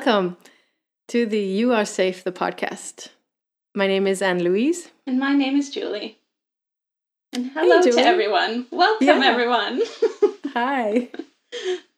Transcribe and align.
Welcome 0.00 0.36
to 1.08 1.26
the 1.26 1.40
You 1.40 1.72
Are 1.74 1.84
Safe, 1.84 2.22
the 2.22 2.30
podcast. 2.30 3.08
My 3.74 3.88
name 3.88 4.06
is 4.06 4.22
Anne 4.22 4.44
Louise. 4.44 4.90
And 5.08 5.18
my 5.18 5.32
name 5.34 5.56
is 5.56 5.70
Julie. 5.70 6.18
And 7.32 7.46
hello 7.50 7.82
to 7.82 7.90
Julie. 7.90 8.02
everyone. 8.04 8.66
Welcome, 8.70 9.08
Yeah. 9.08 9.24
everyone. 9.24 9.82
Hi. 10.54 11.08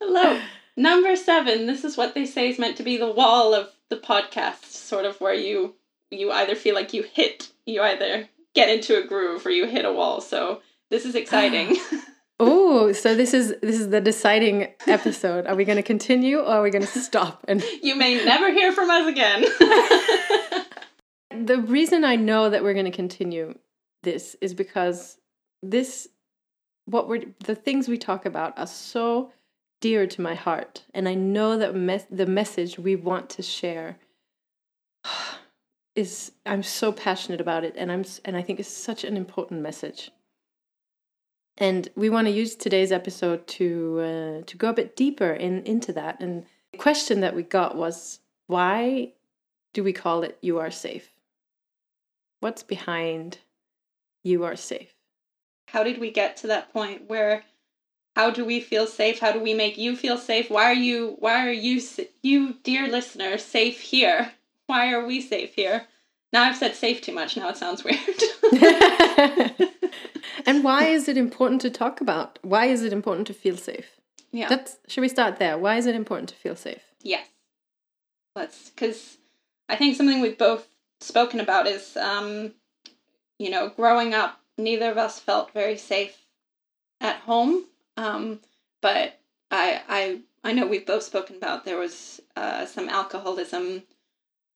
hello. 0.00 0.40
Number 0.78 1.14
seven. 1.14 1.66
This 1.66 1.84
is 1.84 1.98
what 1.98 2.14
they 2.14 2.24
say 2.24 2.48
is 2.48 2.58
meant 2.58 2.78
to 2.78 2.82
be 2.82 2.96
the 2.96 3.12
wall 3.12 3.52
of 3.52 3.68
the 3.90 3.98
podcast, 3.98 4.64
sort 4.64 5.04
of 5.04 5.20
where 5.20 5.34
you 5.34 5.74
you 6.10 6.32
either 6.32 6.54
feel 6.54 6.74
like 6.74 6.94
you 6.94 7.02
hit, 7.02 7.50
you 7.66 7.82
either 7.82 8.30
get 8.54 8.70
into 8.70 8.96
a 8.98 9.06
groove 9.06 9.44
or 9.44 9.50
you 9.50 9.66
hit 9.66 9.84
a 9.84 9.92
wall. 9.92 10.22
So 10.22 10.62
this 10.90 11.04
is 11.04 11.14
exciting. 11.22 11.76
Oh, 12.42 12.92
so 12.92 13.14
this 13.14 13.34
is 13.34 13.54
this 13.60 13.78
is 13.78 13.90
the 13.90 14.00
deciding 14.00 14.68
episode. 14.86 15.46
Are 15.46 15.54
we 15.54 15.66
going 15.66 15.76
to 15.76 15.82
continue 15.82 16.38
or 16.38 16.46
are 16.46 16.62
we 16.62 16.70
going 16.70 16.86
to 16.86 16.98
stop? 16.98 17.44
And 17.46 17.62
you 17.82 17.94
may 17.94 18.24
never 18.24 18.50
hear 18.50 18.72
from 18.72 18.88
us 18.88 19.06
again. 19.06 19.42
the 21.46 21.60
reason 21.60 22.02
I 22.02 22.16
know 22.16 22.48
that 22.48 22.62
we're 22.62 22.72
going 22.72 22.86
to 22.86 22.90
continue 22.90 23.58
this 24.02 24.36
is 24.40 24.54
because 24.54 25.18
this 25.62 26.08
what 26.86 27.08
we're 27.08 27.24
the 27.44 27.54
things 27.54 27.88
we 27.88 27.98
talk 27.98 28.24
about 28.24 28.58
are 28.58 28.66
so 28.66 29.32
dear 29.82 30.06
to 30.06 30.22
my 30.22 30.34
heart 30.34 30.84
and 30.94 31.08
I 31.08 31.14
know 31.14 31.58
that 31.58 31.74
mes- 31.74 32.06
the 32.10 32.26
message 32.26 32.78
we 32.78 32.96
want 32.96 33.28
to 33.30 33.42
share 33.42 33.98
is 35.94 36.32
I'm 36.46 36.62
so 36.62 36.90
passionate 36.90 37.40
about 37.40 37.64
it 37.64 37.74
and 37.76 37.92
I'm 37.92 38.04
and 38.24 38.34
I 38.34 38.42
think 38.42 38.60
it's 38.60 38.70
such 38.70 39.04
an 39.04 39.18
important 39.18 39.60
message. 39.60 40.10
And 41.60 41.88
we 41.94 42.10
want 42.10 42.26
to 42.26 42.32
use 42.32 42.56
today's 42.56 42.90
episode 42.90 43.46
to 43.48 44.00
uh, 44.00 44.44
to 44.46 44.56
go 44.56 44.70
a 44.70 44.74
bit 44.74 44.96
deeper 44.96 45.32
in 45.32 45.62
into 45.64 45.92
that. 45.92 46.18
And 46.20 46.46
the 46.72 46.78
question 46.78 47.20
that 47.20 47.36
we 47.36 47.42
got 47.44 47.76
was 47.76 48.20
why 48.46 49.12
do 49.72 49.84
we 49.84 49.92
call 49.92 50.22
it 50.22 50.38
you 50.40 50.58
are 50.58 50.70
safe? 50.70 51.10
What's 52.40 52.62
behind 52.62 53.38
you 54.24 54.42
are 54.44 54.56
safe? 54.56 54.94
how 55.72 55.84
did 55.84 55.98
we 55.98 56.10
get 56.10 56.36
to 56.36 56.46
that 56.48 56.72
point 56.72 57.08
where 57.08 57.44
how 58.16 58.30
do 58.30 58.44
we 58.44 58.60
feel 58.60 58.86
safe 58.86 59.20
how 59.20 59.32
do 59.32 59.40
we 59.40 59.54
make 59.54 59.78
you 59.78 59.96
feel 59.96 60.18
safe 60.18 60.50
why 60.50 60.64
are 60.64 60.74
you 60.74 61.16
why 61.20 61.46
are 61.46 61.52
you 61.52 61.80
you 62.22 62.54
dear 62.62 62.88
listener 62.88 63.38
safe 63.38 63.80
here 63.80 64.32
why 64.66 64.92
are 64.92 65.06
we 65.06 65.20
safe 65.20 65.54
here 65.54 65.86
now 66.32 66.42
i've 66.44 66.56
said 66.56 66.74
safe 66.74 67.00
too 67.00 67.12
much 67.12 67.36
now 67.36 67.48
it 67.48 67.56
sounds 67.56 67.84
weird 67.84 67.98
and 70.46 70.64
why 70.64 70.86
is 70.86 71.08
it 71.08 71.16
important 71.16 71.60
to 71.60 71.70
talk 71.70 72.00
about? 72.00 72.38
Why 72.42 72.66
is 72.66 72.82
it 72.82 72.92
important 72.92 73.26
to 73.28 73.34
feel 73.34 73.56
safe? 73.56 74.00
yeah 74.32 74.48
That's 74.48 74.78
should 74.88 75.02
we 75.02 75.08
start 75.08 75.38
there? 75.38 75.58
Why 75.58 75.76
is 75.76 75.86
it 75.86 75.94
important 75.94 76.28
to 76.30 76.34
feel 76.36 76.56
safe? 76.56 76.82
yes 77.02 77.26
let's 78.36 78.70
because 78.70 79.18
i 79.68 79.76
think 79.76 79.96
something 79.96 80.20
we've 80.20 80.38
both 80.38 80.68
spoken 81.00 81.40
about 81.40 81.66
is 81.66 81.96
um 81.96 82.52
you 83.38 83.50
know 83.50 83.70
growing 83.70 84.14
up 84.14 84.40
neither 84.58 84.90
of 84.90 84.98
us 84.98 85.18
felt 85.18 85.52
very 85.52 85.76
safe 85.76 86.26
at 87.00 87.16
home 87.16 87.64
um 87.96 88.38
but 88.82 89.18
i 89.50 89.80
i 89.88 90.20
i 90.44 90.52
know 90.52 90.66
we've 90.66 90.86
both 90.86 91.02
spoken 91.02 91.36
about 91.36 91.64
there 91.64 91.78
was 91.78 92.20
uh 92.36 92.66
some 92.66 92.88
alcoholism 92.88 93.82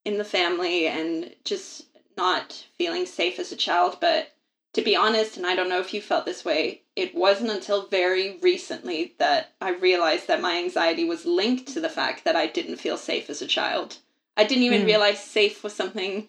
in 0.04 0.18
the 0.18 0.24
family 0.24 0.86
and 0.86 1.34
just 1.44 1.86
not 2.16 2.66
feeling 2.78 3.06
safe 3.06 3.38
as 3.38 3.50
a 3.52 3.56
child 3.56 3.98
but 4.00 4.32
to 4.72 4.82
be 4.82 4.94
honest 4.96 5.36
and 5.36 5.46
i 5.46 5.54
don't 5.56 5.68
know 5.68 5.80
if 5.80 5.92
you 5.94 6.00
felt 6.00 6.24
this 6.26 6.44
way 6.44 6.82
it 6.96 7.14
wasn't 7.14 7.50
until 7.50 7.86
very 7.86 8.38
recently 8.42 9.14
that 9.18 9.52
i 9.60 9.70
realized 9.70 10.28
that 10.28 10.40
my 10.40 10.58
anxiety 10.58 11.04
was 11.04 11.24
linked 11.26 11.66
to 11.66 11.80
the 11.80 11.88
fact 11.88 12.24
that 12.24 12.36
i 12.36 12.46
didn't 12.46 12.76
feel 12.76 12.96
safe 12.96 13.28
as 13.30 13.42
a 13.42 13.46
child 13.46 13.98
i 14.36 14.44
didn't 14.44 14.64
even 14.64 14.82
Mm. 14.82 14.86
realize 14.86 15.18
safe 15.20 15.64
was 15.64 15.74
something 15.74 16.28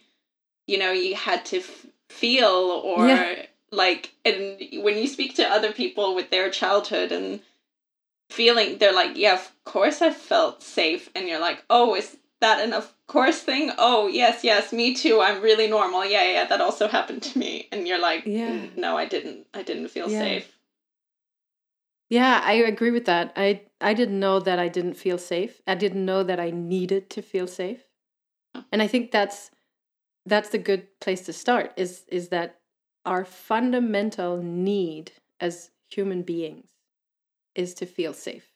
you 0.68 0.78
know 0.78 0.92
you 0.92 1.16
had 1.16 1.46
to 1.46 1.58
f- 1.58 1.86
feel 2.10 2.82
or 2.84 3.08
Yeah. 3.08 3.46
like 3.72 4.14
and 4.24 4.58
when 4.84 4.98
you 4.98 5.08
speak 5.08 5.36
to 5.36 5.48
other 5.48 5.72
people 5.72 6.16
with 6.16 6.30
their 6.32 6.50
childhood 6.50 7.12
and 7.12 7.42
feeling 8.30 8.78
they're 8.80 8.94
like 8.94 9.16
yeah 9.18 9.34
of 9.34 9.52
course 9.66 10.02
i 10.02 10.10
felt 10.12 10.64
safe 10.64 11.10
and 11.16 11.28
you're 11.28 11.40
like 11.40 11.64
oh 11.70 11.96
is 11.96 12.18
that 12.46 12.62
an 12.66 12.74
of 12.74 12.86
course 13.08 13.40
thing 13.50 13.72
oh 13.78 14.08
yes 14.08 14.44
yes 14.44 14.72
me 14.80 14.94
too 14.94 15.22
i'm 15.22 15.42
really 15.42 15.68
normal 15.68 16.04
yeah 16.06 16.24
yeah 16.36 16.46
that 16.46 16.62
also 16.62 16.88
happened 16.88 17.22
to 17.22 17.38
me 17.44 17.68
and 17.72 17.88
you're 17.88 18.00
like 18.10 18.24
mm, 18.26 18.34
Yeah. 18.42 18.66
no 18.76 18.98
i 18.98 19.06
didn't 19.06 19.48
i 19.54 19.62
didn't 19.64 19.90
feel 19.96 20.10
Yeah. 20.10 20.20
safe 20.26 20.52
Yeah, 22.10 22.42
I 22.44 22.54
agree 22.54 22.92
with 22.92 23.06
that. 23.06 23.34
I 23.36 23.64
I 23.82 23.94
didn't 23.94 24.20
know 24.20 24.40
that 24.40 24.60
I 24.60 24.68
didn't 24.68 24.94
feel 24.94 25.18
safe. 25.18 25.62
I 25.66 25.76
didn't 25.76 26.06
know 26.06 26.24
that 26.24 26.40
I 26.40 26.52
needed 26.52 27.10
to 27.12 27.22
feel 27.22 27.48
safe. 27.48 27.84
And 28.72 28.82
I 28.82 28.88
think 28.88 29.12
that's 29.12 29.52
that's 30.26 30.50
the 30.50 30.58
good 30.58 30.88
place 31.00 31.26
to 31.26 31.34
start 31.34 31.74
is 31.78 32.06
is 32.10 32.30
that 32.30 32.60
our 33.06 33.26
fundamental 33.26 34.38
need 34.38 35.12
as 35.40 35.72
human 35.90 36.24
beings 36.24 36.70
is 37.56 37.74
to 37.76 37.86
feel 37.86 38.14
safe. 38.14 38.54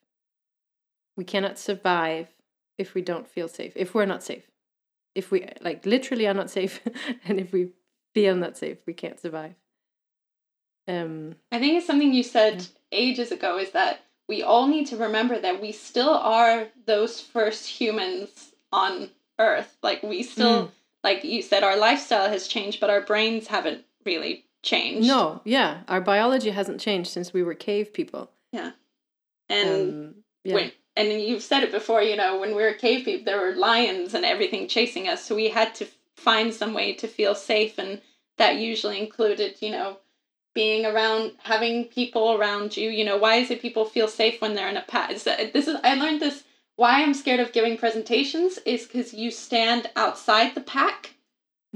We 1.16 1.24
cannot 1.24 1.60
survive 1.60 2.28
if 2.80 2.96
we 2.96 3.02
don't 3.02 3.28
feel 3.28 3.48
safe. 3.48 3.74
If 3.76 3.94
we're 3.94 4.06
not 4.14 4.24
safe. 4.24 4.46
If 5.16 5.32
we 5.32 5.48
like 5.62 5.86
literally 5.86 6.28
are 6.28 6.34
not 6.34 6.50
safe 6.50 6.80
and 7.26 7.40
if 7.40 7.52
we 7.52 7.70
feel 8.16 8.36
not 8.36 8.58
safe, 8.58 8.78
we 8.88 8.94
can't 8.94 9.20
survive. 9.20 9.54
Um 10.88 11.36
I 11.52 11.60
think 11.60 11.78
it's 11.78 11.86
something 11.88 12.14
you 12.14 12.24
said 12.24 12.66
ages 12.92 13.32
ago 13.32 13.58
is 13.60 13.72
that 13.72 14.00
we 14.28 14.44
all 14.44 14.68
need 14.68 14.88
to 14.88 14.98
remember 14.98 15.40
that 15.40 15.62
we 15.62 15.72
still 15.72 16.10
are 16.14 16.68
those 16.86 17.20
first 17.20 17.66
humans 17.68 18.52
on 18.72 19.10
Earth. 19.40 19.78
Like 19.82 20.04
we 20.04 20.24
still, 20.24 20.68
Mm. 20.68 20.72
like 21.04 21.24
you 21.24 21.42
said, 21.42 21.64
our 21.64 21.78
lifestyle 21.78 22.30
has 22.30 22.48
changed, 22.48 22.80
but 22.80 22.90
our 22.90 23.02
brains 23.02 23.48
haven't 23.48 23.86
really 24.06 24.46
changed. 24.64 25.08
No, 25.08 25.42
yeah, 25.46 25.82
our 25.88 26.02
biology 26.02 26.52
hasn't 26.52 26.80
changed 26.82 27.10
since 27.12 27.34
we 27.34 27.42
were 27.44 27.56
cave 27.56 27.92
people. 27.94 28.30
Yeah, 28.52 28.72
and 29.48 29.90
Um, 29.94 30.16
yeah, 30.44 30.54
when 30.56 30.72
and 31.00 31.22
you've 31.22 31.44
said 31.44 31.64
it 31.64 31.72
before. 31.72 32.02
You 32.02 32.16
know, 32.18 32.40
when 32.40 32.56
we 32.56 32.64
were 32.64 32.74
cave 32.74 33.06
people, 33.06 33.26
there 33.26 33.42
were 33.42 33.56
lions 33.56 34.14
and 34.14 34.26
everything 34.26 34.68
chasing 34.68 35.08
us, 35.08 35.24
so 35.26 35.36
we 35.36 35.50
had 35.50 35.74
to 35.76 35.88
find 36.16 36.54
some 36.54 36.74
way 36.74 36.94
to 36.94 37.08
feel 37.08 37.36
safe, 37.36 37.78
and 37.78 38.02
that 38.38 38.58
usually 38.58 39.00
included, 39.00 39.62
you 39.62 39.72
know, 39.72 39.98
being 40.54 40.86
around 40.86 41.34
having 41.44 41.86
people 41.86 42.34
around 42.34 42.76
you. 42.78 42.90
You 42.90 43.06
know 43.06 43.18
why 43.18 43.36
is 43.36 43.52
it 43.52 43.62
people 43.62 43.86
feel 43.86 44.08
safe 44.08 44.42
when 44.42 44.56
they're 44.56 44.70
in 44.70 44.78
a 44.78 44.82
pack 44.82 45.12
is 45.12 45.24
that- 45.24 45.54
this 45.54 45.68
is 45.68 45.78
i 45.84 45.94
learned 45.96 46.22
this 46.22 46.44
why 46.76 47.02
i'm 47.04 47.14
scared 47.14 47.40
of 47.40 47.52
giving 47.54 47.78
presentations 47.78 48.58
is 48.66 48.86
because 48.88 49.14
you 49.14 49.32
stand 49.32 49.90
outside 49.96 50.56
the 50.56 50.62
pack. 50.62 51.16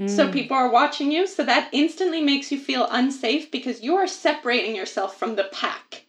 So 0.06 0.26
Mm, 0.28 0.32
people 0.32 0.56
are 0.56 0.70
watching 0.70 1.12
you. 1.12 1.26
So 1.26 1.44
that 1.44 1.68
instantly 1.72 2.20
makes 2.20 2.50
you 2.52 2.58
feel 2.58 2.88
unsafe 2.90 3.50
because 3.50 3.82
you 3.82 3.94
are 3.96 4.06
separating 4.06 4.74
yourself 4.76 5.16
from 5.18 5.36
the 5.36 5.44
pack 5.44 6.04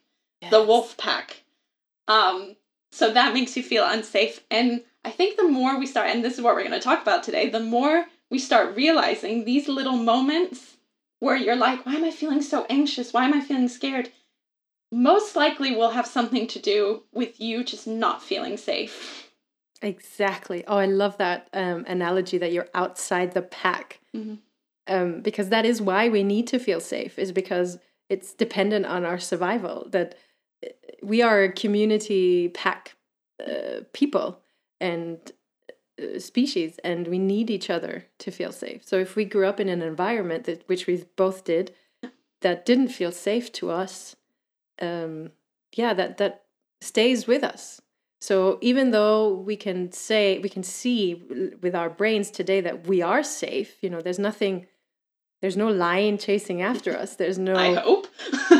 the 0.50 0.62
wolf 0.62 0.96
pack. 0.96 1.42
Um 2.08 2.56
so 2.92 3.12
that 3.12 3.34
makes 3.34 3.56
you 3.56 3.62
feel 3.62 3.84
unsafe 3.86 4.44
and 4.50 4.82
i 5.04 5.10
think 5.10 5.36
the 5.36 5.48
more 5.48 5.78
we 5.78 5.86
start 5.86 6.08
and 6.08 6.24
this 6.24 6.34
is 6.34 6.42
what 6.42 6.54
we're 6.54 6.66
going 6.66 6.72
to 6.72 6.80
talk 6.80 7.02
about 7.02 7.22
today 7.22 7.48
the 7.48 7.60
more 7.60 8.06
we 8.30 8.38
start 8.38 8.76
realizing 8.76 9.44
these 9.44 9.68
little 9.68 9.96
moments 9.96 10.76
where 11.20 11.36
you're 11.36 11.56
like 11.56 11.84
why 11.86 11.94
am 11.94 12.04
i 12.04 12.10
feeling 12.10 12.42
so 12.42 12.66
anxious 12.68 13.12
why 13.12 13.24
am 13.24 13.34
i 13.34 13.40
feeling 13.40 13.68
scared 13.68 14.10
most 14.92 15.34
likely 15.34 15.74
will 15.74 15.90
have 15.90 16.06
something 16.06 16.46
to 16.46 16.58
do 16.60 17.02
with 17.12 17.40
you 17.40 17.64
just 17.64 17.86
not 17.86 18.22
feeling 18.22 18.56
safe 18.56 19.26
Exactly. 19.82 20.64
Oh, 20.66 20.76
I 20.76 20.86
love 20.86 21.18
that 21.18 21.48
um, 21.52 21.84
analogy 21.86 22.38
that 22.38 22.52
you're 22.52 22.68
outside 22.74 23.32
the 23.32 23.42
pack. 23.42 24.00
Mhm. 24.14 24.38
Um, 24.88 25.20
because 25.20 25.48
that 25.48 25.66
is 25.66 25.82
why 25.82 26.08
we 26.08 26.22
need 26.22 26.46
to 26.48 26.58
feel 26.58 26.80
safe, 26.80 27.18
is 27.18 27.32
because 27.32 27.78
it's 28.08 28.34
dependent 28.34 28.86
on 28.86 29.04
our 29.04 29.18
survival. 29.18 29.88
That 29.90 30.16
we 31.02 31.22
are 31.22 31.42
a 31.42 31.52
community 31.52 32.48
pack 32.48 32.96
uh, 33.44 33.80
people 33.92 34.40
and 34.80 35.32
uh, 36.00 36.18
species, 36.18 36.78
and 36.84 37.08
we 37.08 37.18
need 37.18 37.50
each 37.50 37.70
other 37.70 38.06
to 38.18 38.30
feel 38.30 38.52
safe. 38.52 38.86
So 38.86 38.98
if 38.98 39.16
we 39.16 39.24
grew 39.24 39.46
up 39.46 39.60
in 39.60 39.68
an 39.68 39.82
environment 39.82 40.44
that, 40.44 40.68
which 40.68 40.86
we 40.86 41.04
both 41.16 41.44
did, 41.44 41.74
that 42.42 42.66
didn't 42.66 42.88
feel 42.88 43.12
safe 43.12 43.50
to 43.52 43.70
us, 43.70 44.16
um, 44.80 45.30
yeah, 45.74 45.94
that 45.94 46.18
that 46.18 46.44
stays 46.80 47.26
with 47.26 47.42
us. 47.42 47.80
So 48.20 48.58
even 48.60 48.90
though 48.90 49.32
we 49.34 49.56
can 49.56 49.92
say 49.92 50.38
we 50.38 50.48
can 50.48 50.62
see 50.62 51.22
with 51.62 51.74
our 51.74 51.90
brains 51.90 52.30
today 52.30 52.60
that 52.60 52.86
we 52.86 53.02
are 53.02 53.22
safe, 53.22 53.76
you 53.82 53.90
know, 53.90 54.00
there's 54.00 54.18
nothing, 54.18 54.66
there's 55.40 55.56
no 55.56 55.68
lion 55.68 56.18
chasing 56.18 56.62
after 56.62 56.96
us. 56.96 57.16
There's 57.16 57.38
no. 57.38 57.54
i 57.54 57.74
hope 57.74 58.06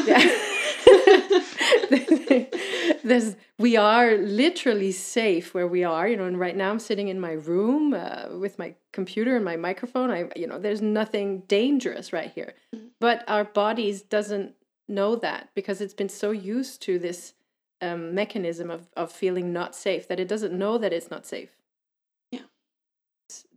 there's 3.05 3.37
we 3.59 3.77
are 3.77 4.17
literally 4.17 4.93
safe 4.93 5.55
where 5.55 5.67
we 5.67 5.85
are 5.85 6.09
you 6.09 6.17
know 6.17 6.25
and 6.25 6.39
right 6.39 6.57
now 6.57 6.71
i'm 6.71 6.79
sitting 6.79 7.09
in 7.09 7.19
my 7.21 7.33
room 7.33 7.95
uh, 7.95 8.27
with 8.39 8.59
my 8.59 8.75
computer 8.97 9.37
and 9.37 9.45
my 9.45 9.57
microphone. 9.57 10.11
I 10.11 10.29
you 10.35 10.47
know 10.49 10.59
there's 10.59 10.83
nothing 10.83 11.43
dangerous 11.47 12.13
right 12.13 12.33
here. 12.35 12.55
But 12.99 13.23
our 13.29 13.45
bodies 13.45 14.03
doesn't 14.03 14.55
know 14.89 15.15
that 15.17 15.51
because 15.55 15.81
it's 15.81 15.99
been 16.03 16.09
so 16.09 16.31
used 16.31 16.81
to 16.83 16.99
this 16.99 17.35
um, 17.83 18.15
mechanism 18.15 18.71
of, 18.71 18.89
of 18.97 19.13
feeling 19.13 19.53
not 19.53 19.77
safe 19.77 20.09
that 20.09 20.19
it 20.19 20.29
doesn't 20.29 20.59
know 20.59 20.79
that 20.79 20.95
it's 20.95 21.11
not 21.11 21.27
safe. 21.27 21.51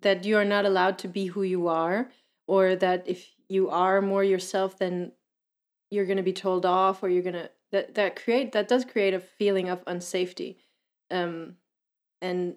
That 0.02 0.25
you 0.25 0.36
are 0.36 0.46
not 0.56 0.66
allowed 0.66 0.98
to 1.00 1.08
be 1.08 1.28
who 1.28 1.44
you 1.44 1.68
are 1.68 2.10
or 2.48 2.75
that 2.75 3.08
if 3.08 3.30
you 3.48 3.70
are 3.70 4.02
more 4.02 4.24
yourself 4.24 4.78
then 4.78 5.14
you're 5.90 6.06
going 6.06 6.24
to 6.24 6.32
be 6.32 6.34
told 6.34 6.66
off 6.66 7.02
or 7.02 7.10
you're 7.10 7.30
going 7.30 7.42
to 7.46 7.50
that 7.71 7.95
that 7.95 8.16
create 8.21 8.51
that 8.51 8.68
does 8.68 8.86
create 8.86 9.13
a 9.13 9.19
feeling 9.19 9.69
of 9.69 9.83
unsafety. 9.86 10.57
Um 11.12 11.56
and 12.21 12.56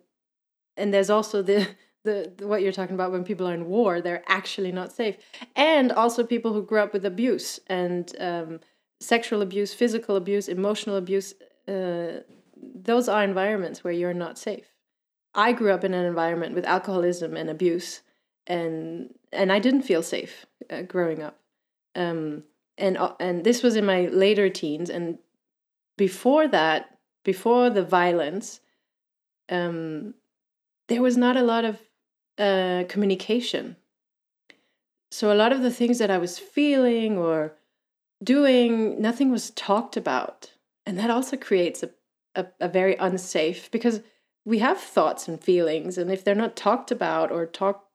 and 0.76 0.93
there's 0.93 1.11
also 1.11 1.43
the, 1.43 1.69
the 2.05 2.32
the 2.37 2.47
what 2.47 2.62
you're 2.62 2.73
talking 2.73 2.94
about 2.94 3.12
when 3.12 3.25
people 3.25 3.49
are 3.49 3.55
in 3.55 3.67
war 3.67 4.00
they're 4.00 4.25
actually 4.26 4.73
not 4.73 4.93
safe. 4.93 5.17
And 5.56 5.93
also 5.93 6.25
people 6.25 6.53
who 6.53 6.62
grew 6.62 6.81
up 6.81 6.93
with 6.93 7.05
abuse 7.05 7.61
and 7.67 8.14
um 8.19 8.61
sexual 9.00 9.43
abuse 9.43 9.75
physical 9.75 10.17
abuse 10.17 10.49
emotional 10.49 10.97
abuse 10.97 11.35
uh, 11.69 12.20
those 12.56 13.08
are 13.08 13.25
environments 13.25 13.82
where 13.82 13.93
you're 13.93 14.15
not 14.15 14.38
safe. 14.38 14.73
I 15.35 15.53
grew 15.53 15.73
up 15.73 15.85
in 15.85 15.94
an 15.94 16.05
environment 16.05 16.55
with 16.55 16.65
alcoholism 16.65 17.37
and 17.37 17.49
abuse 17.50 18.03
and 18.47 19.15
and 19.32 19.53
i 19.53 19.58
didn't 19.61 19.82
feel 19.82 20.03
safe 20.03 20.47
uh, 20.70 20.82
growing 20.82 21.23
up. 21.23 21.38
Um 21.94 22.44
and 22.79 22.97
uh, 22.97 23.15
and 23.21 23.45
this 23.45 23.63
was 23.63 23.77
in 23.77 23.85
my 23.85 24.07
later 24.07 24.49
teens 24.49 24.91
and 24.91 25.19
before 25.97 26.49
that 26.49 26.99
before 27.25 27.71
the 27.71 27.85
violence 27.85 28.61
um 29.51 30.15
there 30.89 31.03
was 31.03 31.17
not 31.17 31.37
a 31.37 31.43
lot 31.43 31.65
of 31.65 31.79
uh 32.39 32.85
communication. 32.89 33.77
So 35.11 35.31
a 35.31 35.37
lot 35.37 35.53
of 35.53 35.63
the 35.63 35.71
things 35.71 35.99
that 35.99 36.11
i 36.11 36.19
was 36.19 36.39
feeling 36.39 37.19
or 37.19 37.55
doing 38.23 39.01
nothing 39.01 39.31
was 39.31 39.51
talked 39.51 39.97
about. 39.97 40.53
And 40.87 40.99
that 40.99 41.11
also 41.11 41.37
creates 41.37 41.83
a, 41.83 41.91
a, 42.35 42.47
a 42.61 42.69
very 42.69 42.97
unsafe 42.97 43.71
because 43.71 44.01
we 44.45 44.59
have 44.59 44.79
thoughts 44.79 45.29
and 45.29 45.43
feelings 45.43 45.99
and 45.99 46.11
if 46.11 46.25
they're 46.25 46.35
not 46.35 46.57
talked 46.57 46.91
about 46.91 47.31
or 47.31 47.47
talked 47.47 47.89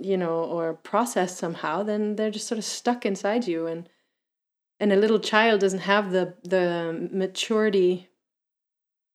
you 0.00 0.16
know 0.16 0.44
or 0.44 0.74
processed 0.74 1.38
somehow 1.38 1.82
then 1.82 2.16
they're 2.16 2.30
just 2.30 2.48
sort 2.48 2.58
of 2.58 2.64
stuck 2.64 3.06
inside 3.06 3.46
you 3.46 3.66
and 3.66 3.88
and 4.80 4.92
a 4.92 4.96
little 4.96 5.18
child 5.18 5.60
doesn't 5.60 5.80
have 5.80 6.10
the 6.12 6.34
the 6.44 7.08
maturity 7.12 8.08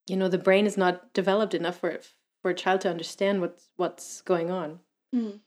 you 0.08 0.18
know 0.18 0.28
the 0.28 0.38
brain 0.38 0.66
is 0.66 0.78
not 0.78 1.14
developed 1.14 1.54
enough 1.54 1.80
for 1.80 2.00
for 2.42 2.52
a 2.52 2.56
child 2.56 2.82
to 2.82 2.90
understand 2.90 3.42
what's 3.42 3.70
what's 3.78 4.22
going 4.22 4.50
on 4.52 4.80
Mm. 5.14 5.42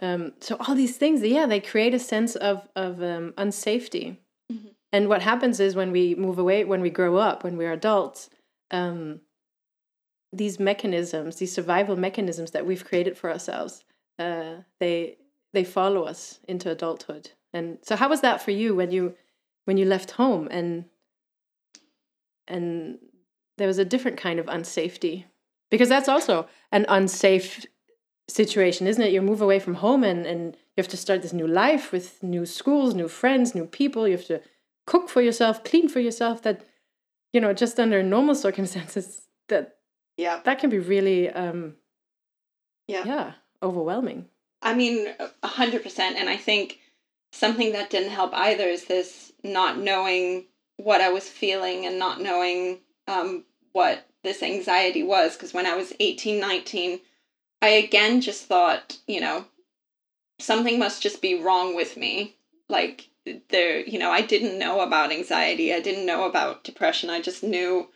um, 0.00 0.32
so 0.40 0.56
all 0.60 0.74
these 0.74 0.96
things 0.96 1.22
yeah 1.22 1.46
they 1.46 1.60
create 1.60 1.94
a 1.94 1.98
sense 1.98 2.36
of 2.36 2.68
of 2.74 3.02
um, 3.02 3.32
unsafety 3.36 4.16
Mhm. 4.50 4.74
and 4.92 5.08
what 5.08 5.22
happens 5.22 5.60
is 5.60 5.74
when 5.76 5.92
we 5.92 6.14
move 6.14 6.38
away 6.38 6.64
when 6.64 6.80
we 6.80 6.90
grow 6.90 7.16
up 7.16 7.44
when 7.44 7.56
we're 7.58 7.72
adults 7.72 8.30
um, 8.70 9.20
these 10.32 10.58
mechanisms 10.58 11.36
these 11.36 11.52
survival 11.52 11.96
mechanisms 11.96 12.50
that 12.52 12.66
we've 12.66 12.84
created 12.84 13.16
for 13.16 13.30
ourselves 13.30 13.84
uh, 14.18 14.56
they 14.80 15.16
they 15.52 15.64
follow 15.64 16.04
us 16.04 16.40
into 16.48 16.70
adulthood 16.70 17.30
and 17.52 17.78
so 17.82 17.96
how 17.96 18.08
was 18.08 18.20
that 18.20 18.42
for 18.42 18.50
you 18.50 18.74
when 18.74 18.90
you 18.90 19.14
when 19.68 19.76
you 19.76 19.84
left 19.84 20.12
home 20.12 20.48
and 20.50 20.86
and 22.46 22.98
there 23.58 23.66
was 23.66 23.76
a 23.78 23.84
different 23.84 24.16
kind 24.16 24.38
of 24.40 24.46
unsafety 24.46 25.24
because 25.70 25.90
that's 25.90 26.08
also 26.08 26.48
an 26.72 26.86
unsafe 26.88 27.66
situation 28.28 28.86
isn't 28.86 29.02
it 29.02 29.12
you 29.12 29.20
move 29.20 29.42
away 29.42 29.58
from 29.58 29.74
home 29.74 30.02
and 30.02 30.24
and 30.24 30.54
you 30.54 30.78
have 30.82 30.88
to 30.88 30.96
start 30.96 31.20
this 31.20 31.34
new 31.34 31.46
life 31.46 31.92
with 31.92 32.22
new 32.22 32.46
schools 32.46 32.94
new 32.94 33.08
friends 33.08 33.54
new 33.54 33.66
people 33.66 34.08
you 34.08 34.16
have 34.16 34.24
to 34.26 34.40
cook 34.86 35.10
for 35.10 35.20
yourself 35.20 35.62
clean 35.64 35.86
for 35.86 36.00
yourself 36.00 36.40
that 36.40 36.64
you 37.34 37.40
know 37.42 37.52
just 37.52 37.78
under 37.78 38.02
normal 38.02 38.34
circumstances 38.34 39.28
that 39.48 39.76
Yeah. 40.16 40.40
that 40.44 40.58
can 40.60 40.70
be 40.70 40.78
really 40.78 41.28
um 41.28 41.76
Yeah. 42.86 43.04
yeah 43.04 43.32
overwhelming 43.62 44.30
I 44.60 44.74
mean, 44.74 45.14
a 45.42 45.46
hundred 45.46 45.84
percent. 45.84 46.16
And 46.16 46.28
I 46.28 46.36
think 46.36 46.80
something 47.30 47.72
that 47.72 47.90
didn't 47.90 48.10
help 48.10 48.32
either 48.34 48.64
is 48.64 48.86
this 48.86 49.27
not 49.42 49.78
knowing 49.78 50.46
what 50.76 51.00
I 51.00 51.10
was 51.10 51.28
feeling 51.28 51.86
and 51.86 51.98
not 51.98 52.20
knowing 52.20 52.80
um, 53.06 53.44
what 53.72 54.06
this 54.22 54.42
anxiety 54.42 55.02
was. 55.02 55.34
Because 55.34 55.54
when 55.54 55.66
I 55.66 55.76
was 55.76 55.92
18, 56.00 56.40
19, 56.40 57.00
I 57.60 57.68
again 57.68 58.20
just 58.20 58.46
thought, 58.46 58.98
you 59.06 59.20
know, 59.20 59.46
something 60.38 60.78
must 60.78 61.02
just 61.02 61.20
be 61.20 61.40
wrong 61.40 61.74
with 61.74 61.96
me. 61.96 62.36
Like, 62.68 63.08
there, 63.50 63.80
you 63.80 63.98
know, 63.98 64.10
I 64.10 64.22
didn't 64.22 64.58
know 64.58 64.80
about 64.80 65.12
anxiety. 65.12 65.74
I 65.74 65.80
didn't 65.80 66.06
know 66.06 66.24
about 66.24 66.64
depression. 66.64 67.10
I 67.10 67.20
just 67.20 67.42
knew 67.42 67.88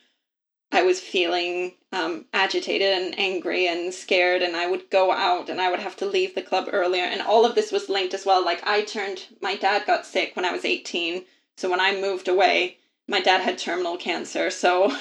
I 0.74 0.82
was 0.82 1.00
feeling 1.00 1.74
um, 1.92 2.24
agitated 2.32 2.94
and 2.94 3.18
angry 3.18 3.68
and 3.68 3.92
scared, 3.92 4.40
and 4.40 4.56
I 4.56 4.66
would 4.66 4.88
go 4.88 5.12
out 5.12 5.50
and 5.50 5.60
I 5.60 5.70
would 5.70 5.80
have 5.80 5.96
to 5.96 6.06
leave 6.06 6.34
the 6.34 6.40
club 6.40 6.68
earlier. 6.72 7.04
And 7.04 7.20
all 7.20 7.44
of 7.44 7.54
this 7.54 7.70
was 7.70 7.90
linked 7.90 8.14
as 8.14 8.24
well. 8.24 8.42
Like, 8.42 8.66
I 8.66 8.82
turned, 8.82 9.26
my 9.42 9.54
dad 9.54 9.84
got 9.86 10.06
sick 10.06 10.34
when 10.34 10.46
I 10.46 10.52
was 10.52 10.64
18. 10.64 11.26
So 11.58 11.70
when 11.70 11.80
I 11.80 12.00
moved 12.00 12.26
away, 12.26 12.78
my 13.06 13.20
dad 13.20 13.42
had 13.42 13.58
terminal 13.58 13.98
cancer. 13.98 14.48
So, 14.48 14.96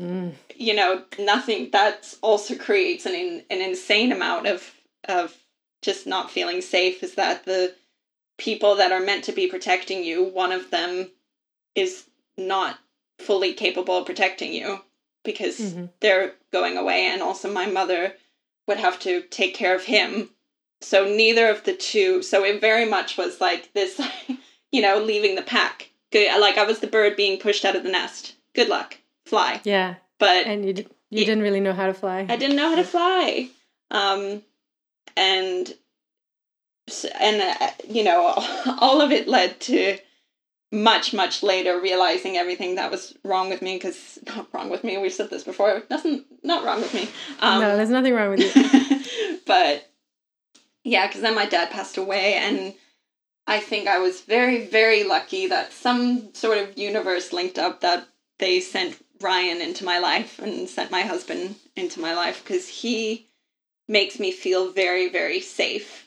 mm. 0.00 0.34
you 0.54 0.74
know, 0.74 1.02
nothing 1.18 1.70
that 1.72 2.14
also 2.22 2.54
creates 2.54 3.04
an, 3.04 3.14
in, 3.16 3.42
an 3.50 3.60
insane 3.60 4.12
amount 4.12 4.46
of, 4.46 4.72
of 5.08 5.36
just 5.82 6.06
not 6.06 6.30
feeling 6.30 6.60
safe 6.60 7.02
is 7.02 7.16
that 7.16 7.44
the 7.44 7.74
people 8.38 8.76
that 8.76 8.92
are 8.92 9.00
meant 9.00 9.24
to 9.24 9.32
be 9.32 9.48
protecting 9.48 10.04
you, 10.04 10.22
one 10.22 10.52
of 10.52 10.70
them 10.70 11.10
is 11.74 12.04
not 12.36 12.78
fully 13.18 13.52
capable 13.52 13.98
of 13.98 14.06
protecting 14.06 14.52
you 14.52 14.80
because 15.28 15.58
Mhm. 15.60 15.90
they're 16.00 16.32
going 16.52 16.76
away 16.78 17.06
and 17.06 17.22
also 17.22 17.52
my 17.52 17.66
mother 17.66 18.14
would 18.66 18.78
have 18.78 18.98
to 19.00 19.22
take 19.22 19.54
care 19.54 19.74
of 19.74 19.84
him. 19.84 20.30
So 20.80 21.04
neither 21.04 21.48
of 21.48 21.64
the 21.64 21.74
two 21.74 22.22
so 22.22 22.44
it 22.44 22.60
very 22.60 22.84
much 22.86 23.16
was 23.18 23.40
like 23.40 23.72
this 23.74 24.00
you 24.72 24.80
know 24.82 24.98
leaving 24.98 25.34
the 25.36 25.42
pack. 25.56 25.90
Good 26.10 26.40
like 26.40 26.56
i 26.56 26.64
was 26.64 26.78
the 26.80 26.86
bird 26.96 27.14
being 27.16 27.38
pushed 27.38 27.64
out 27.66 27.76
of 27.76 27.82
the 27.84 27.90
nest. 27.90 28.34
Good 28.54 28.68
luck. 28.68 28.96
Fly. 29.26 29.60
Yeah. 29.64 29.96
But 30.18 30.46
and 30.46 30.64
you, 30.64 30.72
d- 30.72 30.86
you 31.10 31.20
Yeah. 31.20 31.26
didn't 31.26 31.42
really 31.44 31.60
know 31.60 31.74
how 31.74 31.86
to 31.86 31.94
fly. 31.94 32.26
I 32.28 32.36
didn't 32.36 32.56
know 32.56 32.70
how 32.70 32.76
to 32.76 32.84
fly. 32.84 33.50
Um, 33.90 34.42
and 35.16 35.74
and 37.20 37.42
uh, 37.42 37.70
you 37.88 38.02
know, 38.04 38.20
all 38.80 39.00
of 39.02 39.12
it 39.12 39.28
led 39.28 39.60
to 39.60 39.98
much 40.70 41.14
much 41.14 41.42
later 41.42 41.80
realizing 41.80 42.36
everything 42.36 42.74
that 42.74 42.90
was 42.90 43.14
wrong 43.24 43.48
with 43.48 43.62
me 43.62 43.76
because 43.76 44.18
not 44.26 44.48
wrong 44.52 44.70
with 44.70 44.84
me. 44.84 44.98
We've 44.98 45.12
said 45.12 45.30
this 45.30 45.44
before. 45.44 45.82
Nothing, 45.90 46.24
not 46.42 46.64
wrong 46.64 46.80
with 46.80 46.94
me. 46.94 47.08
Um, 47.40 47.60
no 47.60 47.76
there's 47.76 47.90
nothing 47.90 48.14
wrong 48.14 48.30
with 48.30 48.40
you 48.40 49.38
but 49.46 49.88
yeah, 50.88 51.06
because 51.06 51.20
then 51.20 51.34
my 51.34 51.46
dad 51.46 51.70
passed 51.70 51.98
away, 51.98 52.34
and 52.34 52.74
I 53.46 53.60
think 53.60 53.88
I 53.88 53.98
was 53.98 54.22
very, 54.22 54.66
very 54.66 55.04
lucky 55.04 55.46
that 55.46 55.72
some 55.72 56.34
sort 56.34 56.58
of 56.58 56.78
universe 56.78 57.32
linked 57.32 57.58
up 57.58 57.80
that 57.80 58.08
they 58.38 58.60
sent 58.60 59.04
Ryan 59.20 59.60
into 59.60 59.84
my 59.84 59.98
life 59.98 60.38
and 60.38 60.68
sent 60.68 60.90
my 60.90 61.02
husband 61.02 61.56
into 61.76 62.00
my 62.00 62.14
life 62.14 62.42
because 62.42 62.68
he 62.68 63.28
makes 63.88 64.18
me 64.18 64.30
feel 64.32 64.72
very, 64.72 65.08
very 65.08 65.40
safe. 65.40 66.06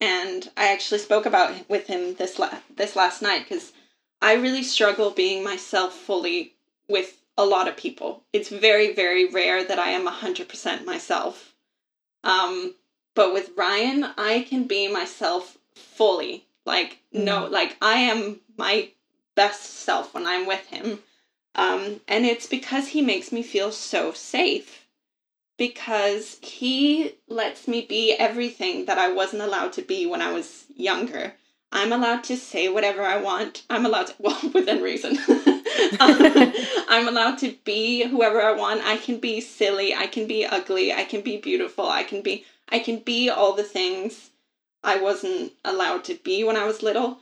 And 0.00 0.48
I 0.56 0.68
actually 0.68 0.98
spoke 0.98 1.26
about 1.26 1.68
with 1.68 1.86
him 1.86 2.14
this 2.14 2.38
la- 2.38 2.60
this 2.76 2.96
last 2.96 3.22
night 3.22 3.46
because 3.48 3.72
I 4.22 4.34
really 4.34 4.62
struggle 4.62 5.10
being 5.10 5.42
myself 5.42 5.94
fully 5.94 6.54
with 6.88 7.22
a 7.38 7.44
lot 7.44 7.68
of 7.68 7.76
people. 7.76 8.22
It's 8.32 8.50
very, 8.50 8.92
very 8.92 9.26
rare 9.30 9.64
that 9.64 9.78
I 9.78 9.90
am 9.90 10.06
100% 10.06 10.84
myself. 10.84 11.54
Um, 12.22 12.74
but 13.14 13.32
with 13.32 13.52
Ryan, 13.56 14.04
I 14.18 14.46
can 14.48 14.64
be 14.64 14.88
myself 14.88 15.56
fully. 15.74 16.44
Like, 16.66 16.98
no, 17.12 17.46
like 17.46 17.76
I 17.80 17.94
am 17.94 18.40
my 18.56 18.90
best 19.34 19.62
self 19.62 20.12
when 20.12 20.26
I'm 20.26 20.46
with 20.46 20.66
him. 20.66 21.00
Um, 21.54 22.00
and 22.06 22.26
it's 22.26 22.46
because 22.46 22.88
he 22.88 23.02
makes 23.02 23.32
me 23.32 23.42
feel 23.42 23.72
so 23.72 24.12
safe. 24.12 24.86
Because 25.56 26.38
he 26.42 27.16
lets 27.28 27.66
me 27.66 27.82
be 27.82 28.12
everything 28.12 28.84
that 28.86 28.98
I 28.98 29.12
wasn't 29.12 29.42
allowed 29.42 29.72
to 29.74 29.82
be 29.82 30.06
when 30.06 30.22
I 30.22 30.32
was 30.32 30.64
younger. 30.74 31.34
I'm 31.72 31.92
allowed 31.92 32.24
to 32.24 32.36
say 32.36 32.68
whatever 32.68 33.02
I 33.02 33.18
want. 33.18 33.64
I'm 33.70 33.86
allowed 33.86 34.08
to, 34.08 34.14
well, 34.18 34.38
within 34.52 34.82
reason. 34.82 35.18
Um, 35.28 35.42
I'm 36.88 37.08
allowed 37.08 37.38
to 37.38 37.54
be 37.64 38.06
whoever 38.06 38.40
I 38.40 38.52
want. 38.52 38.82
I 38.84 38.96
can 38.96 39.18
be 39.18 39.40
silly. 39.40 39.94
I 39.94 40.06
can 40.06 40.26
be 40.26 40.44
ugly. 40.44 40.92
I 40.92 41.04
can 41.04 41.20
be 41.22 41.36
beautiful. 41.36 41.88
I 41.88 42.02
can 42.02 42.22
be, 42.22 42.44
I 42.68 42.78
can 42.80 42.98
be 42.98 43.30
all 43.30 43.54
the 43.54 43.62
things 43.62 44.30
I 44.82 45.00
wasn't 45.00 45.52
allowed 45.64 46.04
to 46.04 46.14
be 46.14 46.44
when 46.44 46.56
I 46.56 46.66
was 46.66 46.82
little. 46.82 47.18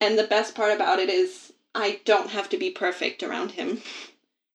And 0.00 0.18
the 0.18 0.24
best 0.24 0.54
part 0.54 0.74
about 0.74 0.98
it 0.98 1.08
is 1.08 1.52
I 1.74 2.00
don't 2.04 2.30
have 2.30 2.48
to 2.50 2.56
be 2.56 2.70
perfect 2.70 3.22
around 3.22 3.52
him. 3.52 3.80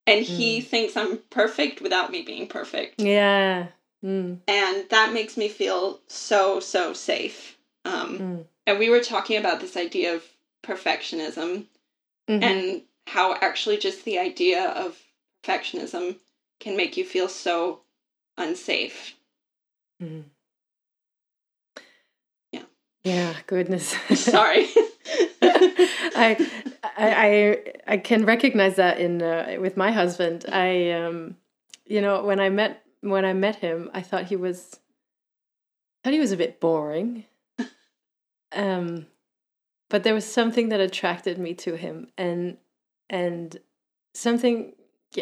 And 0.05 0.23
he 0.25 0.61
thinks 0.61 0.95
I'm 0.95 1.17
perfect 1.29 1.81
without 1.81 2.11
me 2.11 2.21
being 2.21 2.47
perfect. 2.47 3.01
yeah 3.01 3.67
mm. 4.03 4.37
And 4.47 4.89
that 4.89 5.11
makes 5.13 5.35
me 5.35 5.49
feel 5.49 5.99
so, 6.07 6.61
so 6.61 6.93
safe. 6.93 7.57
Um, 7.83 8.19
Mm. 8.19 8.45
And 8.67 8.77
we 8.77 8.89
were 8.89 8.99
talking 8.99 9.37
about 9.37 9.61
this 9.61 9.75
idea 9.77 10.13
of 10.13 10.23
perfectionism 10.61 11.67
Mhm. 12.29 12.43
and 12.43 12.81
how 13.07 13.33
actually 13.35 13.77
just 13.77 14.03
the 14.03 14.19
idea 14.19 14.69
of 14.71 15.01
perfectionism 15.41 16.19
can 16.59 16.75
make 16.75 16.97
you 16.97 17.05
feel 17.05 17.29
so 17.29 17.81
unsafe. 18.37 19.15
Mhm. 19.99 20.25
Yeah, 23.03 23.35
goodness. 23.47 23.91
Sorry. 24.15 24.65
I, 25.41 26.35
I 26.97 27.73
I 27.87 27.97
can 27.97 28.25
recognize 28.25 28.75
that 28.75 28.99
in 28.99 29.21
uh, 29.21 29.55
with 29.61 29.77
my 29.77 29.91
husband. 29.91 30.43
I 30.51 30.91
um 30.91 31.37
you 31.85 32.01
know 32.01 32.23
when 32.25 32.41
I 32.41 32.49
met 32.49 32.83
when 32.99 33.23
I 33.23 33.31
met 33.31 33.55
him, 33.57 33.89
I 33.93 34.01
thought 34.01 34.25
he 34.25 34.35
was 34.35 34.81
thought 36.03 36.11
he 36.11 36.19
was 36.19 36.33
a 36.33 36.37
bit 36.37 36.59
boring. 36.59 37.23
Um 38.53 39.07
but 39.89 40.03
there 40.03 40.13
was 40.13 40.25
something 40.25 40.69
that 40.69 40.79
attracted 40.79 41.37
me 41.37 41.53
to 41.53 41.75
him 41.75 42.07
and 42.17 42.57
and 43.09 43.59
something 44.13 44.73